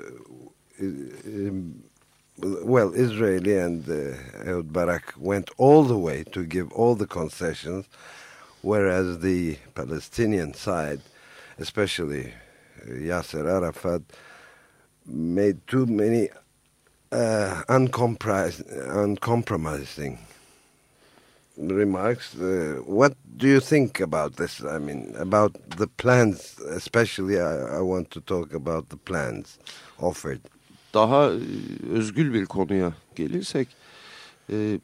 well, 2.41 2.93
Israeli 2.95 3.57
and 3.59 3.89
Ehud 3.89 4.73
Barak 4.73 5.15
went 5.17 5.51
all 5.57 5.85
the 5.85 5.99
way 5.99 6.25
to 6.33 6.45
give 6.45 6.73
all 6.73 6.95
the 6.95 7.07
concessions, 7.07 7.87
whereas 8.63 9.21
the 9.21 9.57
Palestinian 9.75 10.55
side, 10.55 11.01
especially 11.59 12.33
uh, 12.83 12.91
Yasser 12.91 13.47
Arafat, 13.47 14.03
made 15.07 15.67
too 15.67 15.87
many 15.87 16.29
uh, 17.13 17.63
uncompromising 17.69 20.19
remarks. 21.57 22.37
Uh, 22.37 22.81
what 22.87 23.15
do 23.37 23.49
you 23.49 23.61
think 23.61 24.01
about 24.01 24.37
this? 24.37 24.63
I 24.63 24.79
mean, 24.79 25.15
about 25.19 25.55
the 25.77 25.87
plans, 25.87 26.57
especially 26.71 27.41
I, 27.41 27.79
I 27.79 27.81
want 27.81 28.11
to 28.13 28.21
talk 28.21 28.55
about 28.55 28.91
the 28.91 28.97
plans 28.97 29.59
offered. 29.99 30.41
Daha 30.95 31.33
e, 31.33 31.39
özgül 31.93 32.35
bir 32.35 32.47
konuya 32.47 32.93
gelirsek, 33.17 33.69
e, 34.53 34.81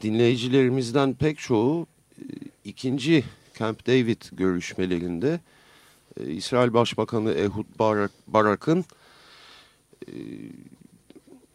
dinleyicilerimizden 0.00 1.14
pek 1.14 1.38
çoğu 1.38 1.86
ikinci 2.64 3.24
Camp 3.58 3.86
David 3.86 4.22
görüşmelerinde 4.32 5.40
e, 6.20 6.30
İsrail 6.30 6.72
Başbakanı 6.72 7.32
Ehud 7.32 7.66
Barak, 7.78 8.10
Barak'ın 8.26 8.84
e, 10.06 10.12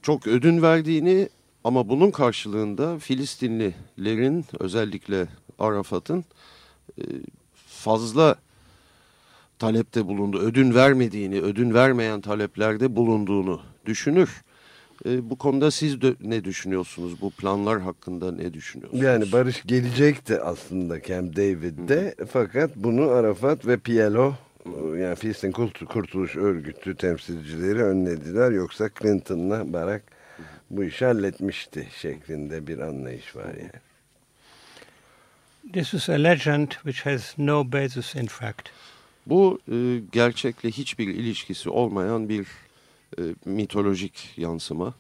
çok 0.01 0.27
ödün 0.27 0.61
verdiğini 0.61 1.29
ama 1.63 1.89
bunun 1.89 2.11
karşılığında 2.11 2.99
Filistinlilerin 2.99 4.45
özellikle 4.59 5.27
Arafat'ın 5.59 6.25
e, 6.97 7.03
fazla 7.67 8.35
talepte 9.59 10.07
bulundu, 10.07 10.39
ödün 10.39 10.73
vermediğini, 10.75 11.41
ödün 11.41 11.73
vermeyen 11.73 12.21
taleplerde 12.21 12.95
bulunduğunu 12.95 13.61
düşünür. 13.85 14.43
E, 15.05 15.29
bu 15.29 15.35
konuda 15.35 15.71
siz 15.71 16.01
de 16.01 16.13
ne 16.21 16.43
düşünüyorsunuz? 16.43 17.21
Bu 17.21 17.31
planlar 17.31 17.81
hakkında 17.81 18.31
ne 18.31 18.53
düşünüyorsunuz? 18.53 19.03
Yani 19.03 19.31
barış 19.31 19.63
gelecekti 19.65 20.41
aslında 20.41 21.01
Camp 21.01 21.35
David'de 21.35 22.15
fakat 22.31 22.75
bunu 22.75 23.09
Arafat 23.09 23.67
ve 23.67 23.77
PLO 23.77 24.35
yani 24.99 25.15
Filistin 25.15 25.51
Kurtuluş 25.85 26.35
Örgütü 26.35 26.95
temsilcileri 26.95 27.83
önlediler. 27.83 28.51
Yoksa 28.51 28.89
Clinton'la 29.01 29.73
Barak 29.73 30.03
bu 30.69 30.83
işi 30.83 31.05
halletmişti 31.05 31.87
şeklinde 32.01 32.67
bir 32.67 32.79
anlayış 32.79 33.35
var 33.35 33.55
yani. 33.57 33.81
This 35.73 35.93
is 35.93 36.09
a 36.09 36.13
legend 36.13 36.71
which 36.71 37.05
has 37.05 37.37
no 37.37 37.71
basis 37.71 38.15
in 38.15 38.25
fact. 38.25 38.69
Bu 39.25 39.59
e, 39.71 40.01
gerçekle 40.11 40.71
hiçbir 40.71 41.07
ilişkisi 41.07 41.69
olmayan 41.69 42.29
bir 42.29 42.47
e, 43.17 43.21
mitolojik 43.45 44.33
yansıma. 44.37 44.93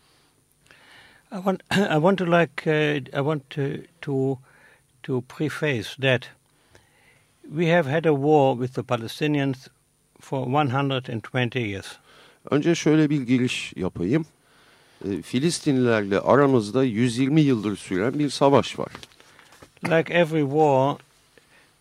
I 1.31 1.35
want, 1.35 1.61
I 1.71 1.95
want 1.95 2.17
to 2.17 2.25
like, 2.25 2.67
uh, 2.67 3.19
I 3.19 3.21
want 3.21 3.49
to, 3.49 3.61
to, 4.01 4.37
to 5.03 5.21
preface 5.21 5.95
that 6.01 6.29
we 7.43 7.67
have 7.67 7.85
had 7.85 8.05
a 8.05 8.13
war 8.13 8.55
with 8.55 8.73
the 8.73 8.83
Palestinians 8.83 9.69
for 10.21 10.45
120 10.45 11.59
years. 11.61 11.97
Önce 12.51 12.75
şöyle 12.75 13.09
bir 13.09 13.21
giriş 13.21 13.73
yapayım. 13.75 14.25
E, 15.05 15.21
Filistinlilerle 15.21 16.19
aramızda 16.19 16.83
120 16.83 17.41
yıldır 17.41 17.75
süren 17.75 18.19
bir 18.19 18.29
savaş 18.29 18.79
var. 18.79 18.91
Like 19.83 20.13
every 20.13 20.41
war, 20.41 20.97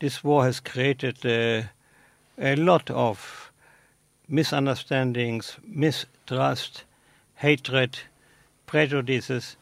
this 0.01 0.15
war 0.15 0.45
has 0.45 0.61
created 0.61 1.17
uh, 1.25 1.65
a 2.39 2.67
lot 2.67 2.91
of 2.91 3.51
misunderstandings, 4.29 5.57
mistrust, 6.25 6.85
hatred, 7.35 7.99
prejudices, 8.67 9.57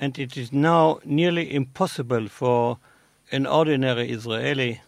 and 0.00 0.18
it 0.18 0.36
is 0.36 0.52
now 0.52 0.98
nearly 1.04 1.54
impossible 1.54 2.28
for 2.28 2.78
an 3.32 3.46
ordinary 3.46 4.10
Israeli 4.10 4.80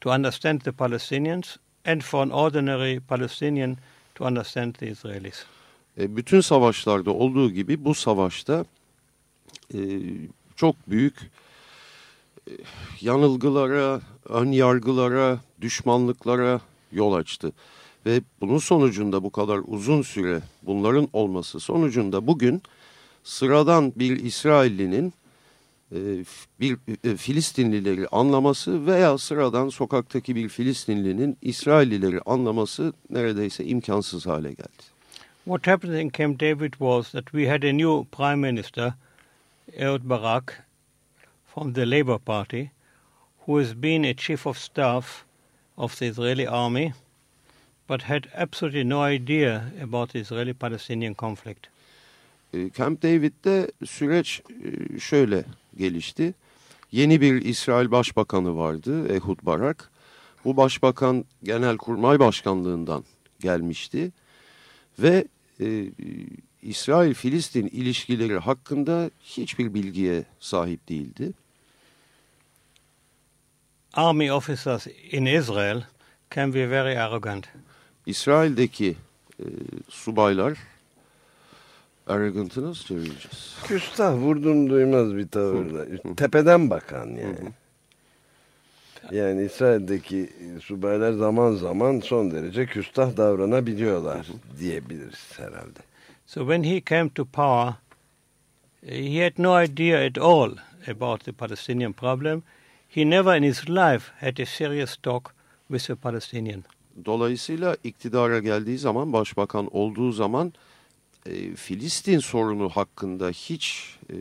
to 0.00 0.10
understand 0.10 0.62
the 0.62 0.72
Palestinians 0.72 1.58
and 1.84 2.02
for 2.02 2.22
an 2.22 2.32
ordinary 2.32 3.00
Palestinian 3.00 3.78
to 4.14 4.24
understand 4.24 4.74
the 4.74 4.86
Israelis. 4.86 5.44
E, 5.98 6.16
bütün 6.16 6.40
savaşlarda 6.40 7.10
olduğu 7.10 7.50
gibi 7.50 7.84
bu 7.84 7.94
savaşta 7.94 8.64
e, 9.74 9.78
çok 10.56 10.76
büyük 10.88 11.30
e, 12.48 12.52
yanılgılara, 13.00 14.00
ön 14.28 14.52
yargılara, 14.52 15.38
düşmanlıklara 15.60 16.60
yol 16.92 17.12
açtı. 17.12 17.52
Ve 18.06 18.20
bunun 18.40 18.58
sonucunda 18.58 19.24
bu 19.24 19.30
kadar 19.30 19.60
uzun 19.66 20.02
süre 20.02 20.40
bunların 20.62 21.08
olması 21.12 21.60
sonucunda 21.60 22.26
bugün 22.26 22.62
sıradan 23.24 23.92
bir 23.96 24.16
İsraillinin 24.16 25.12
e, 25.92 26.24
bir 26.60 26.78
e, 27.04 27.16
Filistinlileri 27.16 28.08
anlaması 28.08 28.86
veya 28.86 29.18
sıradan 29.18 29.68
sokaktaki 29.68 30.36
bir 30.36 30.48
Filistinlinin 30.48 31.36
İsraillileri 31.42 32.20
anlaması 32.26 32.92
neredeyse 33.10 33.64
imkansız 33.64 34.26
hale 34.26 34.48
geldi. 34.48 34.82
What 35.44 35.66
happened 35.66 35.94
in 35.94 36.10
Camp 36.18 36.40
David 36.40 36.72
was 36.72 37.10
that 37.10 37.24
we 37.24 37.48
had 37.48 37.62
a 37.62 37.72
new 37.72 38.04
prime 38.12 38.52
minister, 38.52 38.94
Ehud 39.76 40.08
Barak, 40.08 40.66
from 41.54 41.72
the 41.72 41.90
Labour 41.90 42.18
Party, 42.18 42.70
who 43.46 43.58
has 43.58 43.82
been 43.82 44.04
a 44.04 44.14
chief 44.14 44.46
of 44.46 44.58
staff 44.58 45.24
of 45.76 45.98
the 45.98 46.06
Israeli 46.06 46.48
army, 46.48 46.92
but 47.92 48.02
had 48.02 48.22
absolutely 48.34 48.84
no 48.84 49.12
idea 49.12 49.64
about 49.82 50.12
the 50.12 50.18
Israeli-Palestinian 50.18 51.14
conflict. 51.14 51.66
E, 52.54 52.70
Camp 52.70 53.02
David'de 53.02 53.72
süreç 53.86 54.42
e, 54.64 54.98
şöyle 55.00 55.44
gelişti. 55.76 56.34
Yeni 56.92 57.20
bir 57.20 57.42
İsrail 57.42 57.90
Başbakanı 57.90 58.56
vardı, 58.56 59.14
Ehud 59.14 59.38
Barak. 59.42 59.90
Bu 60.44 60.56
başbakan 60.56 61.24
Genelkurmay 61.42 62.18
Başkanlığından 62.18 63.04
gelmişti 63.40 64.10
ve 64.98 65.24
e, 65.60 65.84
İsrail-Filistin 66.62 67.66
ilişkileri 67.66 68.38
hakkında 68.38 69.10
hiçbir 69.24 69.74
bilgiye 69.74 70.24
sahip 70.40 70.88
değildi. 70.88 71.32
Army 73.92 74.32
officers 74.32 74.86
in 75.10 75.26
Israel 75.26 75.82
can 76.30 76.54
be 76.54 76.70
very 76.70 76.98
arrogant. 76.98 77.48
İsrail'deki 78.06 78.96
subaylar 79.88 80.58
arrogant'ı 82.06 82.62
nasıl 82.62 82.84
çevireceğiz? 82.84 83.56
Küstah 83.64 84.14
vurdum 84.14 84.70
duymaz 84.70 85.16
bir 85.16 85.28
tavırla. 85.28 86.14
Tepeden 86.16 86.70
bakan 86.70 87.06
yani. 87.06 87.52
Yani 89.10 89.44
İsrail'deki 89.44 90.30
subaylar 90.62 91.12
zaman 91.12 91.52
zaman 91.52 92.00
son 92.00 92.30
derece 92.30 92.66
küstah 92.66 93.16
davranabiliyorlar 93.16 94.26
diyebiliriz 94.58 95.38
herhalde. 95.38 95.78
So 96.26 96.40
when 96.40 96.62
he 96.62 96.82
came 96.88 97.10
to 97.10 97.24
power, 97.24 97.74
he 98.86 99.24
had 99.24 99.32
no 99.38 99.64
idea 99.64 100.06
at 100.06 100.18
all 100.18 100.56
about 100.88 101.24
the 101.24 101.32
Palestinian 101.32 101.92
problem. 101.92 102.42
He 102.88 103.10
never 103.10 103.36
in 103.36 103.42
his 103.42 103.68
life 103.68 104.12
had 104.20 104.38
a 104.38 104.46
serious 104.46 104.96
talk 104.96 105.34
with 105.68 105.90
a 105.90 105.96
Palestinian. 105.96 106.64
Dolayısıyla 107.04 107.76
iktidara 107.84 108.38
geldiği 108.38 108.78
zaman, 108.78 109.12
başbakan 109.12 109.76
olduğu 109.76 110.12
zaman 110.12 110.52
e, 111.26 111.54
Filistin 111.54 112.18
sorunu 112.18 112.68
hakkında 112.68 113.28
hiç 113.28 113.96
e, 114.10 114.16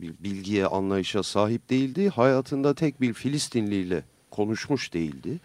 bir 0.00 0.14
bilgiye, 0.20 0.66
anlayışa 0.66 1.22
sahip 1.22 1.70
değildi. 1.70 2.08
Hayatında 2.08 2.74
tek 2.74 3.00
bir 3.00 3.12
Filistinliyle 3.12 4.04
konuşmuş 4.30 4.92
değildi. 4.92 5.38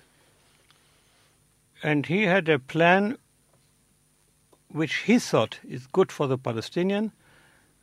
And 1.83 2.05
he 2.05 2.29
had 2.29 2.47
a 2.47 2.57
plan 2.57 3.17
which 4.67 4.93
he 4.93 5.19
thought 5.19 5.61
is 5.63 5.81
good 5.93 6.09
for 6.09 6.29
the 6.29 6.37
Palestinian. 6.37 7.11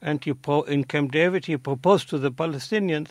And 0.02 0.20
he 0.26 0.34
pro 0.34 0.66
in 0.66 0.84
Camp 0.92 1.12
David, 1.12 1.44
he 1.44 1.58
proposed 1.58 2.08
to 2.08 2.20
the 2.20 2.30
Palestinians 2.30 3.06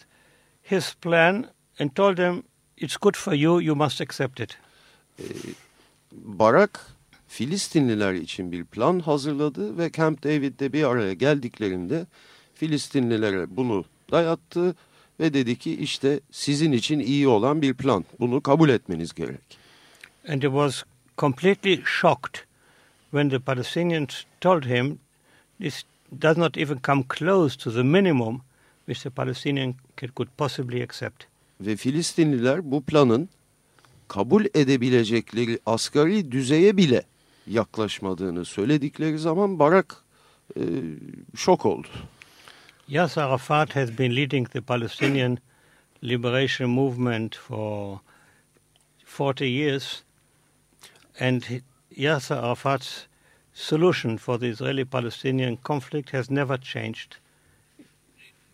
his 0.67 0.93
plan 0.93 1.49
and 1.79 1.95
told 1.95 2.17
them, 2.17 2.43
it's 2.77 2.97
good 2.97 3.15
for 3.15 3.33
you, 3.33 3.59
you 3.59 3.75
must 3.75 4.01
accept 4.01 4.39
it. 4.39 4.57
E, 5.19 5.23
Barak 6.11 6.97
Filistinliler 7.27 8.13
için 8.13 8.51
bir 8.51 8.63
plan 8.63 8.99
hazırladı 8.99 9.77
ve 9.77 9.91
Camp 9.91 10.23
David'de 10.23 10.73
bir 10.73 10.83
araya 10.83 11.13
geldiklerinde 11.13 12.05
Filistinlilere 12.55 13.57
bunu 13.57 13.85
dayattı 14.11 14.75
ve 15.19 15.33
dedi 15.33 15.55
ki 15.55 15.75
işte 15.75 16.19
sizin 16.31 16.71
için 16.71 16.99
iyi 16.99 17.27
olan 17.27 17.61
bir 17.61 17.73
plan. 17.73 18.05
Bunu 18.19 18.41
kabul 18.41 18.69
etmeniz 18.69 19.13
gerek. 19.13 19.57
And 20.29 20.43
he 20.43 20.47
was 20.47 20.83
completely 21.17 21.81
shocked 21.85 22.39
when 23.11 23.29
the 23.29 23.39
Palestinians 23.39 24.23
told 24.41 24.63
him 24.63 24.99
this 25.61 25.83
does 26.21 26.37
not 26.37 26.57
even 26.57 26.77
come 26.85 27.03
close 27.09 27.57
to 27.57 27.71
the 27.71 27.83
minimum 27.83 28.41
which 28.85 29.03
the 29.03 29.09
Palestinian 29.09 29.75
could 30.15 30.29
possibly 30.37 30.83
accept. 30.83 31.23
Ve 31.61 31.75
Filistinliler 31.75 32.71
bu 32.71 32.83
planın 32.83 33.29
kabul 34.07 34.45
edebilecekleri 34.53 35.59
asgari 35.65 36.31
düzeye 36.31 36.77
bile 36.77 37.03
yaklaşmadığını 37.47 38.45
söyledikleri 38.45 39.19
zaman 39.19 39.59
Barak 39.59 39.95
e, 40.57 40.61
şok 41.35 41.65
oldu. 41.65 41.87
Yasser 42.87 43.21
Arafat 43.21 43.75
has 43.75 43.97
been 43.97 44.15
leading 44.15 44.49
the 44.49 44.61
Palestinian 44.61 45.37
liberation 46.03 46.69
movement 46.69 47.35
for 47.35 47.99
40 49.05 49.45
years, 49.45 50.03
and 51.19 51.41
Yasser 51.95 52.35
Arafat's 52.35 53.07
solution 53.53 54.17
for 54.17 54.39
the 54.39 54.47
Israeli-Palestinian 54.47 55.57
conflict 55.57 56.13
has 56.13 56.29
never 56.29 56.57
changed. 56.57 57.17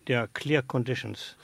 There 0.06 0.18
are 0.18 0.28
clear 0.34 0.62
conditions. 0.62 1.34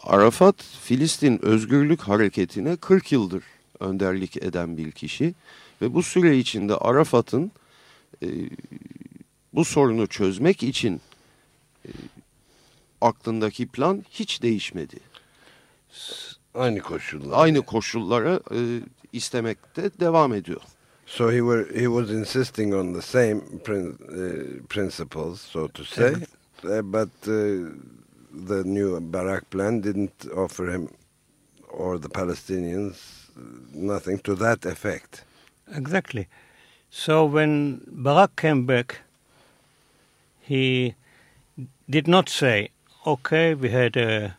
Arafat, 0.00 0.62
Filistin 0.62 1.44
Özgürlük 1.44 2.00
Hareketi'ne 2.00 2.76
40 2.76 3.12
yıldır 3.12 3.44
önderlik 3.80 4.36
eden 4.36 4.76
bir 4.76 4.92
kişi 4.92 5.34
ve 5.82 5.94
bu 5.94 6.02
süre 6.02 6.38
içinde 6.38 6.74
Arafat'ın 6.74 7.52
e, 8.22 8.28
bu 9.54 9.64
sorunu 9.64 10.06
çözmek 10.06 10.62
için 10.62 11.00
e, 11.86 11.90
aklındaki 13.00 13.66
plan 13.66 14.04
hiç 14.10 14.42
değişmedi. 14.42 14.96
Aynı 16.54 16.80
koşullar. 16.80 17.42
Aynı 17.42 17.62
koşullara 17.62 18.40
e, 18.54 18.80
istemekte 19.12 19.90
devam 20.00 20.34
ediyor. 20.34 20.60
So 21.06 21.30
he 21.30 21.38
were 21.38 21.64
he 21.74 21.86
was 21.86 22.10
insisting 22.10 22.74
on 22.74 22.92
the 22.92 23.02
same 23.02 23.40
prin, 23.64 23.98
uh, 24.08 24.66
principles, 24.68 25.40
so 25.40 25.68
to 25.68 25.84
say, 25.84 26.14
uh, 26.64 26.82
but 26.82 27.08
uh, 27.26 27.70
the 28.46 28.64
new 28.64 29.00
Barak 29.00 29.50
plan 29.50 29.80
didn't 29.80 30.26
offer 30.36 30.70
him 30.70 30.88
or 31.68 31.98
the 31.98 32.08
Palestinians 32.08 32.96
nothing 33.72 34.18
to 34.20 34.34
that 34.34 34.64
effect. 34.64 35.24
Exactly. 35.72 36.26
So 36.90 37.24
when 37.24 37.82
Barak 37.88 38.36
came 38.36 38.66
back, 38.66 39.00
he 40.40 40.94
did 41.88 42.08
not 42.08 42.28
say, 42.28 42.70
okay, 43.06 43.54
we 43.54 43.68
had 43.70 43.96
a 43.96 44.36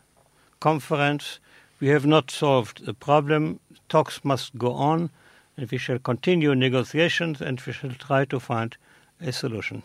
conference, 0.60 1.38
we 1.80 1.88
have 1.88 2.06
not 2.06 2.30
solved 2.30 2.84
the 2.84 2.94
problem, 2.94 3.60
talks 3.88 4.24
must 4.24 4.56
go 4.58 4.72
on, 4.72 5.10
and 5.56 5.70
we 5.70 5.78
shall 5.78 5.98
continue 5.98 6.54
negotiations 6.54 7.40
and 7.40 7.60
we 7.66 7.72
shall 7.72 7.90
try 7.92 8.24
to 8.24 8.40
find 8.40 8.76
a 9.20 9.32
solution. 9.32 9.82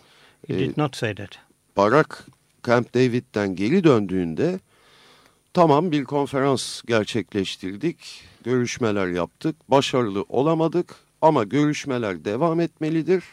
He 0.48 0.54
Eh, 0.54 0.58
did 0.58 0.78
not 0.78 0.96
say 0.96 1.14
that. 1.14 1.38
Barak 1.76 2.24
Camp 2.66 2.94
David'den 2.94 3.56
geri 3.56 3.84
döndüğünde 3.84 4.60
tamam 5.54 5.92
bir 5.92 6.04
konferans 6.04 6.82
gerçekleştirdik, 6.82 8.24
görüşmeler 8.44 9.08
yaptık, 9.08 9.56
başarılı 9.68 10.26
olamadık 10.30 10.96
ama 11.22 11.44
görüşmeler 11.44 12.26
devam 12.26 12.60
etmelidir, 12.60 13.24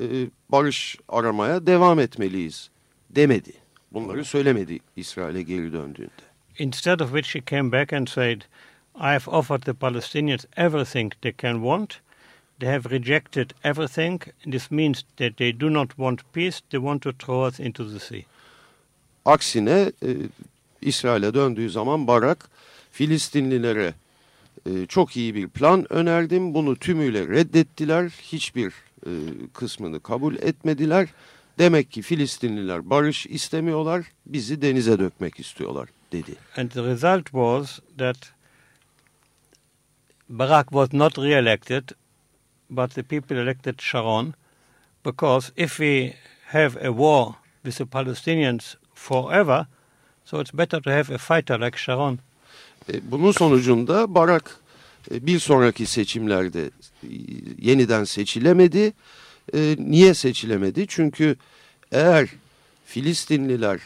e, 0.00 0.04
barış 0.48 0.96
aramaya 1.08 1.66
devam 1.66 2.00
etmeliyiz 2.00 2.70
demedi. 3.10 3.52
Bunları 3.92 4.24
söylemedi 4.24 4.78
İsrail'e 4.96 5.42
geri 5.42 5.72
döndüğünde. 5.72 6.26
Instead 6.58 7.00
of 7.00 7.12
which 7.12 7.34
he 7.34 7.56
came 7.56 7.72
back 7.72 7.92
and 7.92 8.06
said, 8.06 8.40
I 8.94 9.12
have 9.18 9.26
offered 9.26 9.62
the 9.62 9.74
Palestinians 9.74 10.44
everything 10.56 11.12
they 11.22 11.34
can 11.42 11.54
want. 11.54 12.00
They 12.60 12.68
have 12.68 12.90
rejected 12.90 13.50
everything. 13.64 14.22
This 14.50 14.70
means 14.70 15.04
that 15.16 15.36
they 15.36 15.60
do 15.60 15.72
not 15.72 15.88
want 15.88 16.20
peace, 16.32 16.60
they 16.70 16.80
want 16.80 17.02
to 17.02 17.12
throw 17.12 17.48
us 17.48 17.60
into 17.60 17.84
the 17.84 18.00
sea. 18.00 18.26
Aksine 19.26 19.92
e, 20.02 20.08
İsrail'e 20.82 21.34
döndüğü 21.34 21.70
zaman 21.70 22.06
Barak 22.06 22.48
Filistinlilere 22.92 23.94
e, 24.66 24.86
çok 24.86 25.16
iyi 25.16 25.34
bir 25.34 25.48
plan 25.48 25.92
önerdim. 25.92 26.54
Bunu 26.54 26.76
tümüyle 26.76 27.28
reddettiler. 27.28 28.08
Hiçbir 28.08 28.72
e, 29.06 29.10
kısmını 29.54 30.00
kabul 30.00 30.34
etmediler. 30.34 31.08
Demek 31.58 31.92
ki 31.92 32.02
Filistinliler 32.02 32.90
barış 32.90 33.26
istemiyorlar, 33.26 34.04
bizi 34.26 34.62
denize 34.62 34.98
dökmek 34.98 35.40
istiyorlar 35.40 35.88
dedi. 36.12 36.34
And 36.56 36.70
the 36.70 36.82
result 36.82 37.24
was 37.24 37.80
that 37.98 38.16
Barak 40.28 40.68
was 40.68 40.92
not 40.92 41.18
re-elected, 41.18 41.88
but 42.70 42.94
the 42.94 43.02
people 43.02 43.36
elected 43.36 43.80
Sharon, 43.80 44.34
because 45.04 45.52
if 45.56 45.70
we 45.70 46.14
have 46.44 46.86
a 46.86 46.90
war 46.90 47.34
with 47.64 47.78
the 47.78 47.84
Palestinians 47.84 48.76
forever, 48.96 49.66
so 50.24 50.40
it's 50.40 50.58
better 50.58 50.80
to 50.80 50.90
have 50.90 51.14
a 51.14 51.18
fighter 51.18 51.60
like 51.60 51.78
Sharon. 51.78 52.18
E, 52.92 53.10
bunun 53.10 53.32
sonucunda 53.32 54.14
Barak 54.14 54.60
e, 55.10 55.26
bir 55.26 55.38
sonraki 55.38 55.86
seçimlerde 55.86 56.70
e, 57.02 57.08
yeniden 57.58 58.04
seçilemedi. 58.04 58.92
Niye 59.78 60.14
seçilemedi? 60.14 60.86
Çünkü 60.88 61.36
eğer 61.92 62.28
Filistinliler 62.86 63.80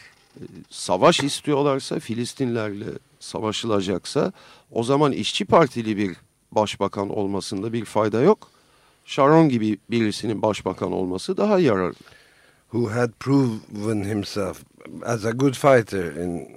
savaş 0.71 1.21
istiyorlarsa, 1.21 2.01
Filistinlerle 2.01 2.87
savaşılacaksa 3.21 4.33
o 4.71 4.83
zaman 4.83 5.13
işçi 5.13 5.45
partili 5.45 5.97
bir 5.97 6.17
başbakan 6.53 7.09
olmasında 7.09 7.73
bir 7.73 7.85
fayda 7.85 8.21
yok. 8.21 8.51
Sharon 9.05 9.49
gibi 9.49 9.79
birisinin 9.91 10.43
başbakan 10.43 10.93
olması 10.93 11.37
daha 11.37 11.59
yararlı. 11.59 11.95
Who 12.73 12.91
had 12.91 13.11
proven 13.21 14.05
himself 14.05 14.63
as 15.05 15.25
a 15.25 15.31
good 15.31 15.55
fighter 15.55 16.23
in 16.23 16.49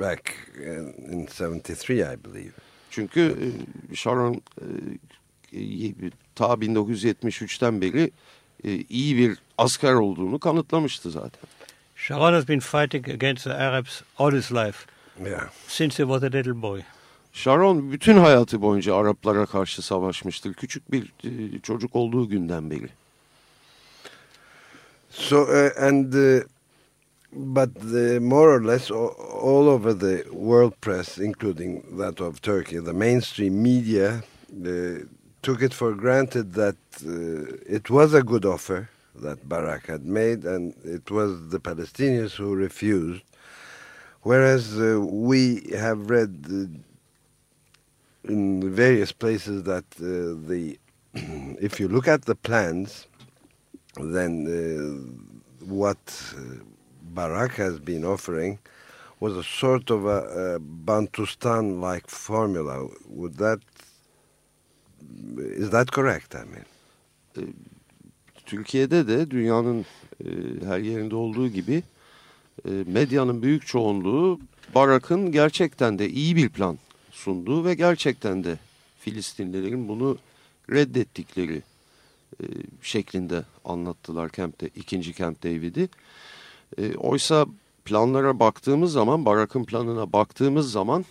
back 0.00 0.34
in, 0.56 1.12
in 1.12 1.26
73, 1.26 2.00
I 2.00 2.24
believe. 2.24 2.52
Çünkü 2.90 3.36
e, 3.90 3.94
Sharon 3.94 4.42
e, 5.52 5.60
e, 5.60 5.92
ta 6.34 6.44
1973'ten 6.46 7.80
beri 7.80 8.10
iyi 8.88 9.16
bir 9.18 9.38
asker 9.58 9.92
olduğunu 9.92 10.38
kanıtlamıştı 10.38 11.10
zaten. 11.10 11.40
Sharon 11.96 12.32
has 12.32 12.48
been 12.48 12.60
fighting 12.60 13.08
against 13.08 13.44
the 13.44 13.54
Arabs 13.54 14.02
all 14.18 14.32
his 14.32 14.52
life, 14.52 14.78
Yeah. 15.24 15.48
since 15.68 16.02
he 16.02 16.06
was 16.06 16.22
a 16.22 16.26
little 16.26 16.62
boy. 16.62 16.80
Sharon 17.32 17.92
bütün 17.92 18.16
hayatı 18.16 18.62
boyunca 18.62 18.96
Araplara 18.96 19.46
karşı 19.46 19.82
savaşmıştır. 19.82 20.54
Küçük 20.54 20.92
bir 20.92 21.12
çocuk 21.62 21.96
olduğu 21.96 22.28
günden 22.28 22.70
beri. 22.70 22.88
So 25.10 25.44
uh, 25.44 25.70
and 25.76 26.14
uh, 26.14 26.44
but 27.32 27.74
the, 27.74 28.20
more 28.20 28.54
or 28.54 28.62
less 28.62 28.90
all, 28.90 29.08
all 29.08 29.68
over 29.68 29.92
the 29.92 30.24
world 30.32 30.80
press, 30.80 31.18
including 31.18 31.96
that 31.98 32.20
of 32.20 32.40
Turkey, 32.40 32.78
the 32.78 32.92
mainstream 32.92 33.62
media 33.62 34.22
uh, 34.64 35.04
took 35.42 35.62
it 35.62 35.72
for 35.74 35.94
granted 35.94 36.54
that 36.54 36.76
uh, 37.06 37.56
it 37.66 37.90
was 37.90 38.14
a 38.14 38.22
good 38.22 38.44
offer 38.44 38.88
that 39.14 39.48
Barak 39.48 39.86
had 39.86 40.04
made, 40.04 40.44
and 40.44 40.74
it 40.84 41.10
was 41.10 41.50
the 41.50 41.60
Palestinians 41.60 42.32
who 42.32 42.54
refused. 42.54 43.22
Whereas 44.22 44.78
uh, 44.78 45.00
we 45.00 45.70
have 45.72 46.10
read 46.10 46.46
uh, 46.48 46.66
in 48.30 48.72
various 48.74 49.12
places 49.12 49.64
that 49.64 49.88
the 49.90 50.78
if 51.14 51.80
you 51.80 51.88
look 51.88 52.06
at 52.06 52.26
the 52.26 52.36
plans, 52.36 53.06
then 53.96 54.46
uh, 54.46 55.64
what 55.64 55.98
uh, 56.36 56.62
Barak 57.02 57.52
has 57.52 57.78
been 57.78 58.04
offering 58.04 58.58
was 59.20 59.36
a 59.36 59.42
sort 59.42 59.90
of 59.90 60.06
a, 60.06 60.54
a 60.54 60.58
Bantustan-like 60.60 62.08
formula. 62.08 62.88
Would 63.08 63.36
that 63.36 63.60
is 65.36 65.70
that 65.70 65.90
correct? 65.92 66.34
I 66.34 66.44
mean, 66.44 67.54
Türkiye'de 68.46 69.08
de 69.08 69.30
dünyanın 69.30 69.86
e, 70.24 70.28
her 70.64 70.78
yerinde 70.78 71.14
olduğu 71.14 71.48
gibi 71.48 71.82
e, 72.64 72.70
medyanın 72.86 73.42
büyük 73.42 73.66
çoğunluğu 73.66 74.40
Barak'ın 74.74 75.32
gerçekten 75.32 75.98
de 75.98 76.10
iyi 76.10 76.36
bir 76.36 76.48
plan 76.48 76.78
sunduğu 77.10 77.64
ve 77.64 77.74
gerçekten 77.74 78.44
de 78.44 78.58
Filistinlilerin 78.98 79.88
bunu 79.88 80.18
reddettikleri 80.70 81.62
e, 82.42 82.44
şeklinde 82.82 83.42
anlattılar 83.64 84.30
Camp'te, 84.32 84.68
ikinci 84.68 85.14
Camp 85.14 85.42
David'i. 85.42 85.88
E, 86.78 86.96
oysa 86.96 87.46
planlara 87.84 88.38
baktığımız 88.38 88.92
zaman, 88.92 89.24
Barak'ın 89.26 89.64
planına 89.64 90.12
baktığımız 90.12 90.72
zaman 90.72 91.04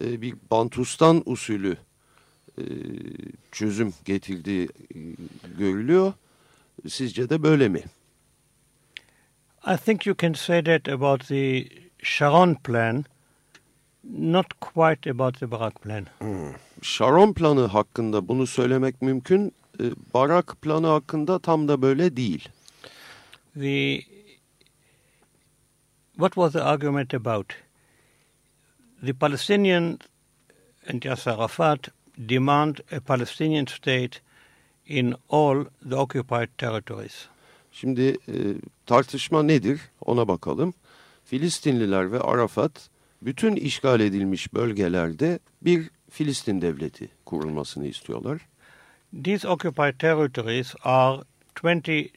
e, 0.00 0.22
bir 0.22 0.34
Bantustan 0.50 1.22
usulü 1.26 1.76
e, 2.58 2.64
çözüm 3.52 3.94
getirdiği 4.04 4.68
e, 4.94 4.98
görülüyor. 5.58 6.12
Sizce 6.88 7.30
de 7.30 7.42
böyle 7.42 7.68
mi? 7.68 7.82
I 9.66 9.76
think 9.76 10.06
you 10.06 10.16
can 10.16 10.32
say 10.32 10.64
that 10.64 10.88
about 10.88 11.28
the 11.28 11.68
Sharon 12.02 12.54
plan, 12.54 13.04
not 14.04 14.46
quite 14.60 15.10
about 15.10 15.40
the 15.40 15.50
Barak 15.50 15.82
plan. 15.82 16.06
Sharon 16.82 17.32
planı 17.32 17.66
hakkında 17.66 18.28
bunu 18.28 18.46
söylemek 18.46 19.02
mümkün. 19.02 19.52
E, 19.80 19.84
Barak 20.14 20.62
planı 20.62 20.86
hakkında 20.86 21.38
tam 21.38 21.68
da 21.68 21.82
böyle 21.82 22.16
değil. 22.16 22.48
The 23.54 24.00
what 26.12 26.34
was 26.34 26.52
the 26.52 26.62
argument 26.62 27.14
about? 27.14 27.52
The 29.06 29.12
Palestinian 29.12 29.98
and 30.92 31.02
Yasser 31.02 31.32
Arafat 31.32 31.88
demand 32.18 32.76
a 32.92 33.00
Palestinian 33.00 33.64
state 33.64 34.20
in 34.86 35.14
all 35.30 35.64
the 35.88 35.96
occupied 35.96 36.48
territories. 36.58 37.26
Şimdi 37.72 38.02
e, 38.28 38.36
tartışma 38.86 39.42
nedir 39.42 39.80
ona 40.00 40.28
bakalım. 40.28 40.74
Filistinliler 41.24 42.12
ve 42.12 42.20
Arafat 42.20 42.90
bütün 43.22 43.56
işgal 43.56 44.00
edilmiş 44.00 44.54
bölgelerde 44.54 45.38
bir 45.62 45.90
Filistin 46.10 46.62
devleti 46.62 47.08
kurulmasını 47.26 47.86
istiyorlar. 47.86 48.48
These 49.12 49.44
occupied 49.44 49.98
territories 49.98 50.74
are 50.84 51.22
22% 51.54 52.12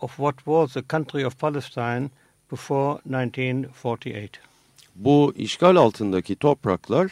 of 0.00 0.18
what 0.18 0.46
was 0.46 0.74
the 0.74 0.82
country 0.82 1.24
of 1.24 1.38
Palestine 1.38 2.10
before 2.50 3.00
1948. 3.04 4.40
Bu 4.94 5.32
işgal 5.36 5.76
altındaki 5.76 6.36
topraklar 6.36 7.10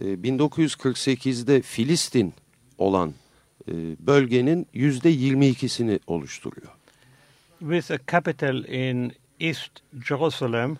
e, 0.00 0.04
1948'de 0.04 1.62
Filistin 1.62 2.34
olan 2.78 3.14
e, 3.68 3.72
bölgenin 4.06 4.66
yüzde 4.72 5.14
22'sini 5.14 6.00
oluşturuyor. 6.06 6.72
With 7.58 7.90
a 7.90 7.98
capital 8.12 8.64
in 8.64 9.12
East 9.40 9.70
Jerusalem 10.08 10.78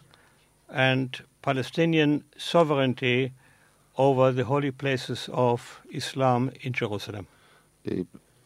and 0.68 1.08
Palestinian 1.42 2.22
sovereignty 2.38 3.28
over 3.98 4.36
the 4.36 4.42
holy 4.42 4.70
places 4.70 5.28
of 5.32 5.80
Islam 5.90 6.50
in 6.62 6.72
Jerusalem. 6.72 7.26
E, 7.90 7.92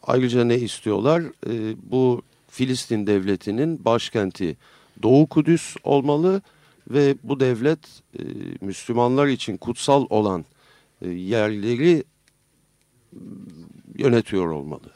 ayrıca 0.03 0.43
ne 0.43 0.55
istiyorlar? 0.55 1.21
E, 1.21 1.75
bu 1.91 2.21
Filistin 2.47 3.07
devletinin 3.07 3.85
başkenti 3.85 4.55
Doğu 5.03 5.27
Kudüs 5.29 5.75
olmalı 5.83 6.41
ve 6.89 7.15
bu 7.23 7.39
devlet 7.39 7.79
e, 8.19 8.21
Müslümanlar 8.61 9.27
için 9.27 9.57
kutsal 9.57 10.05
olan 10.09 10.45
e, 11.01 11.09
yerleri 11.09 12.03
yönetiyor 13.97 14.47
olmalı. 14.47 14.91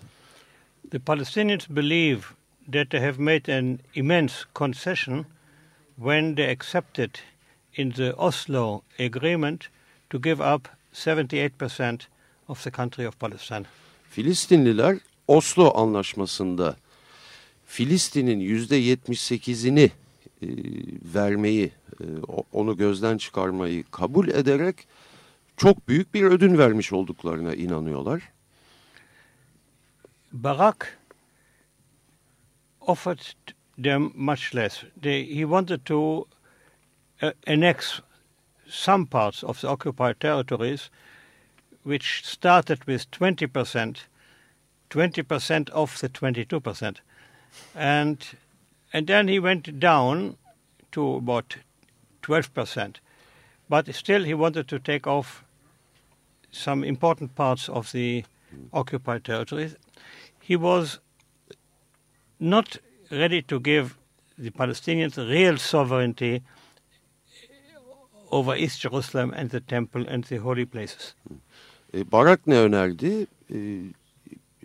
The 0.91 1.00
Palestinians 1.00 1.70
believe 1.70 2.22
that 2.72 2.89
they 2.89 3.00
have 3.00 3.24
made 3.24 3.58
an 3.58 3.80
immense 3.96 4.36
concession 4.56 5.26
when 5.96 6.36
they 6.36 6.52
accepted 6.52 7.10
in 7.76 7.91
the 7.91 8.13
Oslo 8.13 8.82
agreement 9.00 9.70
to 10.10 10.22
give 10.22 10.56
up 10.56 10.67
78% 10.93 12.02
of 12.48 12.63
the 12.63 12.72
country 12.72 13.08
of 13.08 13.20
Palestine. 13.20 13.65
Filistinliler 14.10 14.98
Oslo 15.28 15.78
anlaşmasında 15.78 16.76
Filistin'in 17.65 18.39
yüzde 18.39 18.82
78'ini 18.82 19.91
e, 20.41 20.48
vermeyi, 21.13 21.72
e, 22.02 22.06
onu 22.52 22.78
gözden 22.78 23.17
çıkarmayı 23.17 23.84
kabul 23.91 24.28
ederek 24.28 24.76
çok 25.58 25.88
büyük 25.88 26.13
bir 26.13 26.24
ödün 26.24 26.58
vermiş 26.58 26.93
olduklarına 26.93 27.56
inanıyorlar. 27.56 28.22
Barak 30.32 31.00
offered 32.82 33.20
them 33.84 34.12
much 34.15 34.56
less. 34.56 34.84
They, 35.02 35.36
he 35.36 35.41
wanted 35.41 35.80
to 35.86 36.26
uh, 37.22 37.32
annex 37.48 38.00
some 38.69 39.06
parts 39.06 39.43
of 39.43 39.62
the 39.62 39.69
occupied 39.69 40.19
territories, 40.19 40.89
which 41.84 42.25
started 42.25 42.84
with 42.86 43.10
20%, 43.12 43.97
20% 44.89 45.69
of 45.69 45.99
the 45.99 46.10
22%. 46.10 46.97
And, 47.75 48.25
and 48.93 49.08
then 49.08 49.27
he 49.27 49.39
went 49.39 49.80
down 49.80 50.38
to 50.91 51.15
about 51.15 51.58
12%. 52.23 52.95
But 53.69 53.93
still, 53.93 54.23
he 54.23 54.34
wanted 54.34 54.67
to 54.69 54.80
take 54.80 55.08
off 55.08 55.43
some 56.51 56.84
important 56.84 57.36
parts 57.36 57.69
of 57.69 57.91
the 57.91 58.25
occupied 58.73 59.23
territories. 59.23 59.75
He 60.39 60.56
was 60.56 60.99
not 62.39 62.77
ready 63.12 63.41
to 63.43 63.60
give 63.60 63.97
the 64.38 64.51
Palestinians 64.51 65.17
real 65.17 65.58
sovereignty 65.58 66.43
over 68.31 68.57
East 68.57 68.79
Jerusalem 68.79 69.33
and 69.33 69.49
the 69.49 69.59
temple 69.59 70.13
and 70.13 70.23
the 70.23 70.37
holy 70.37 70.65
places. 70.65 71.15
E, 71.93 72.11
Barak 72.11 72.47
ne 72.47 72.57
önerdi? 72.57 73.27
E, 73.53 73.57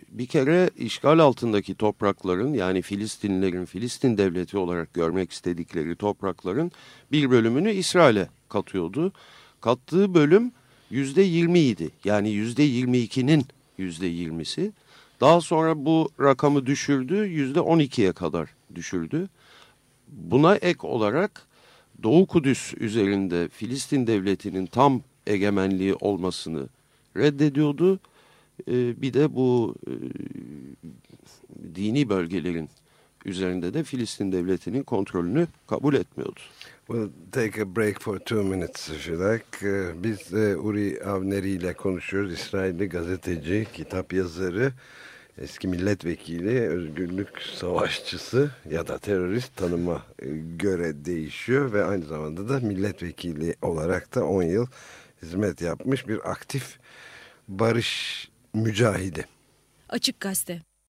bir 0.09 0.25
kere 0.25 0.69
işgal 0.77 1.19
altındaki 1.19 1.75
toprakların 1.75 2.53
yani 2.53 2.81
Filistinlilerin 2.81 3.65
Filistin 3.65 4.17
devleti 4.17 4.57
olarak 4.57 4.93
görmek 4.93 5.31
istedikleri 5.31 5.95
toprakların 5.95 6.71
bir 7.11 7.29
bölümünü 7.29 7.71
İsrail'e 7.71 8.27
katıyordu. 8.49 9.13
Kattığı 9.61 10.13
bölüm 10.13 10.51
yüzde 10.89 11.21
yirmi 11.21 11.59
idi. 11.59 11.89
Yani 12.03 12.29
yüzde 12.29 12.63
yirmi 12.63 12.97
ikinin 12.97 13.45
yüzde 13.77 14.07
yirmisi. 14.07 14.71
Daha 15.21 15.41
sonra 15.41 15.85
bu 15.85 16.09
rakamı 16.19 16.65
düşürdü, 16.65 17.15
yüzde 17.15 17.59
on 17.59 17.79
ikiye 17.79 18.11
kadar 18.11 18.49
düşürdü. 18.75 19.29
Buna 20.07 20.55
ek 20.55 20.87
olarak 20.87 21.47
Doğu 22.03 22.27
Kudüs 22.27 22.73
üzerinde 22.79 23.49
Filistin 23.49 24.07
devletinin 24.07 24.65
tam 24.65 25.01
egemenliği 25.27 25.93
olmasını 25.93 26.67
reddediyordu. 27.17 27.99
Ee, 28.67 29.01
bir 29.01 29.13
de 29.13 29.35
bu 29.35 29.75
e, 29.87 29.93
dini 31.75 32.09
bölgelerin 32.09 32.69
üzerinde 33.25 33.73
de 33.73 33.83
Filistin 33.83 34.31
devletinin 34.31 34.83
kontrolünü 34.83 35.47
kabul 35.67 35.93
etmiyordu. 35.93 36.39
We'll 36.87 37.09
take 37.31 37.61
a 37.61 37.75
break 37.75 38.01
for 38.01 38.19
two 38.19 38.43
minutes 38.43 38.89
if 38.89 39.07
you 39.09 39.19
like. 39.19 39.93
Biz 40.03 40.33
Uri 40.33 41.03
Avneri 41.05 41.49
ile 41.49 41.73
konuşuyoruz. 41.73 42.33
İsrailli 42.33 42.89
gazeteci, 42.89 43.67
kitap 43.73 44.13
yazarı, 44.13 44.71
eski 45.37 45.67
milletvekili, 45.67 46.69
özgürlük 46.69 47.41
savaşçısı 47.41 48.51
ya 48.69 48.87
da 48.87 48.97
terörist 48.97 49.55
tanıma 49.55 50.03
e, 50.19 50.27
göre 50.57 51.05
değişiyor 51.05 51.73
ve 51.73 51.83
aynı 51.83 52.05
zamanda 52.05 52.49
da 52.49 52.59
milletvekili 52.59 53.55
olarak 53.61 54.15
da 54.15 54.25
10 54.25 54.43
yıl 54.43 54.67
hizmet 55.21 55.61
yapmış 55.61 56.07
bir 56.07 56.31
aktif 56.31 56.79
barış 57.47 58.29
mücahidi. 58.53 59.25
Açık 59.89 60.19
Gazete 60.19 60.61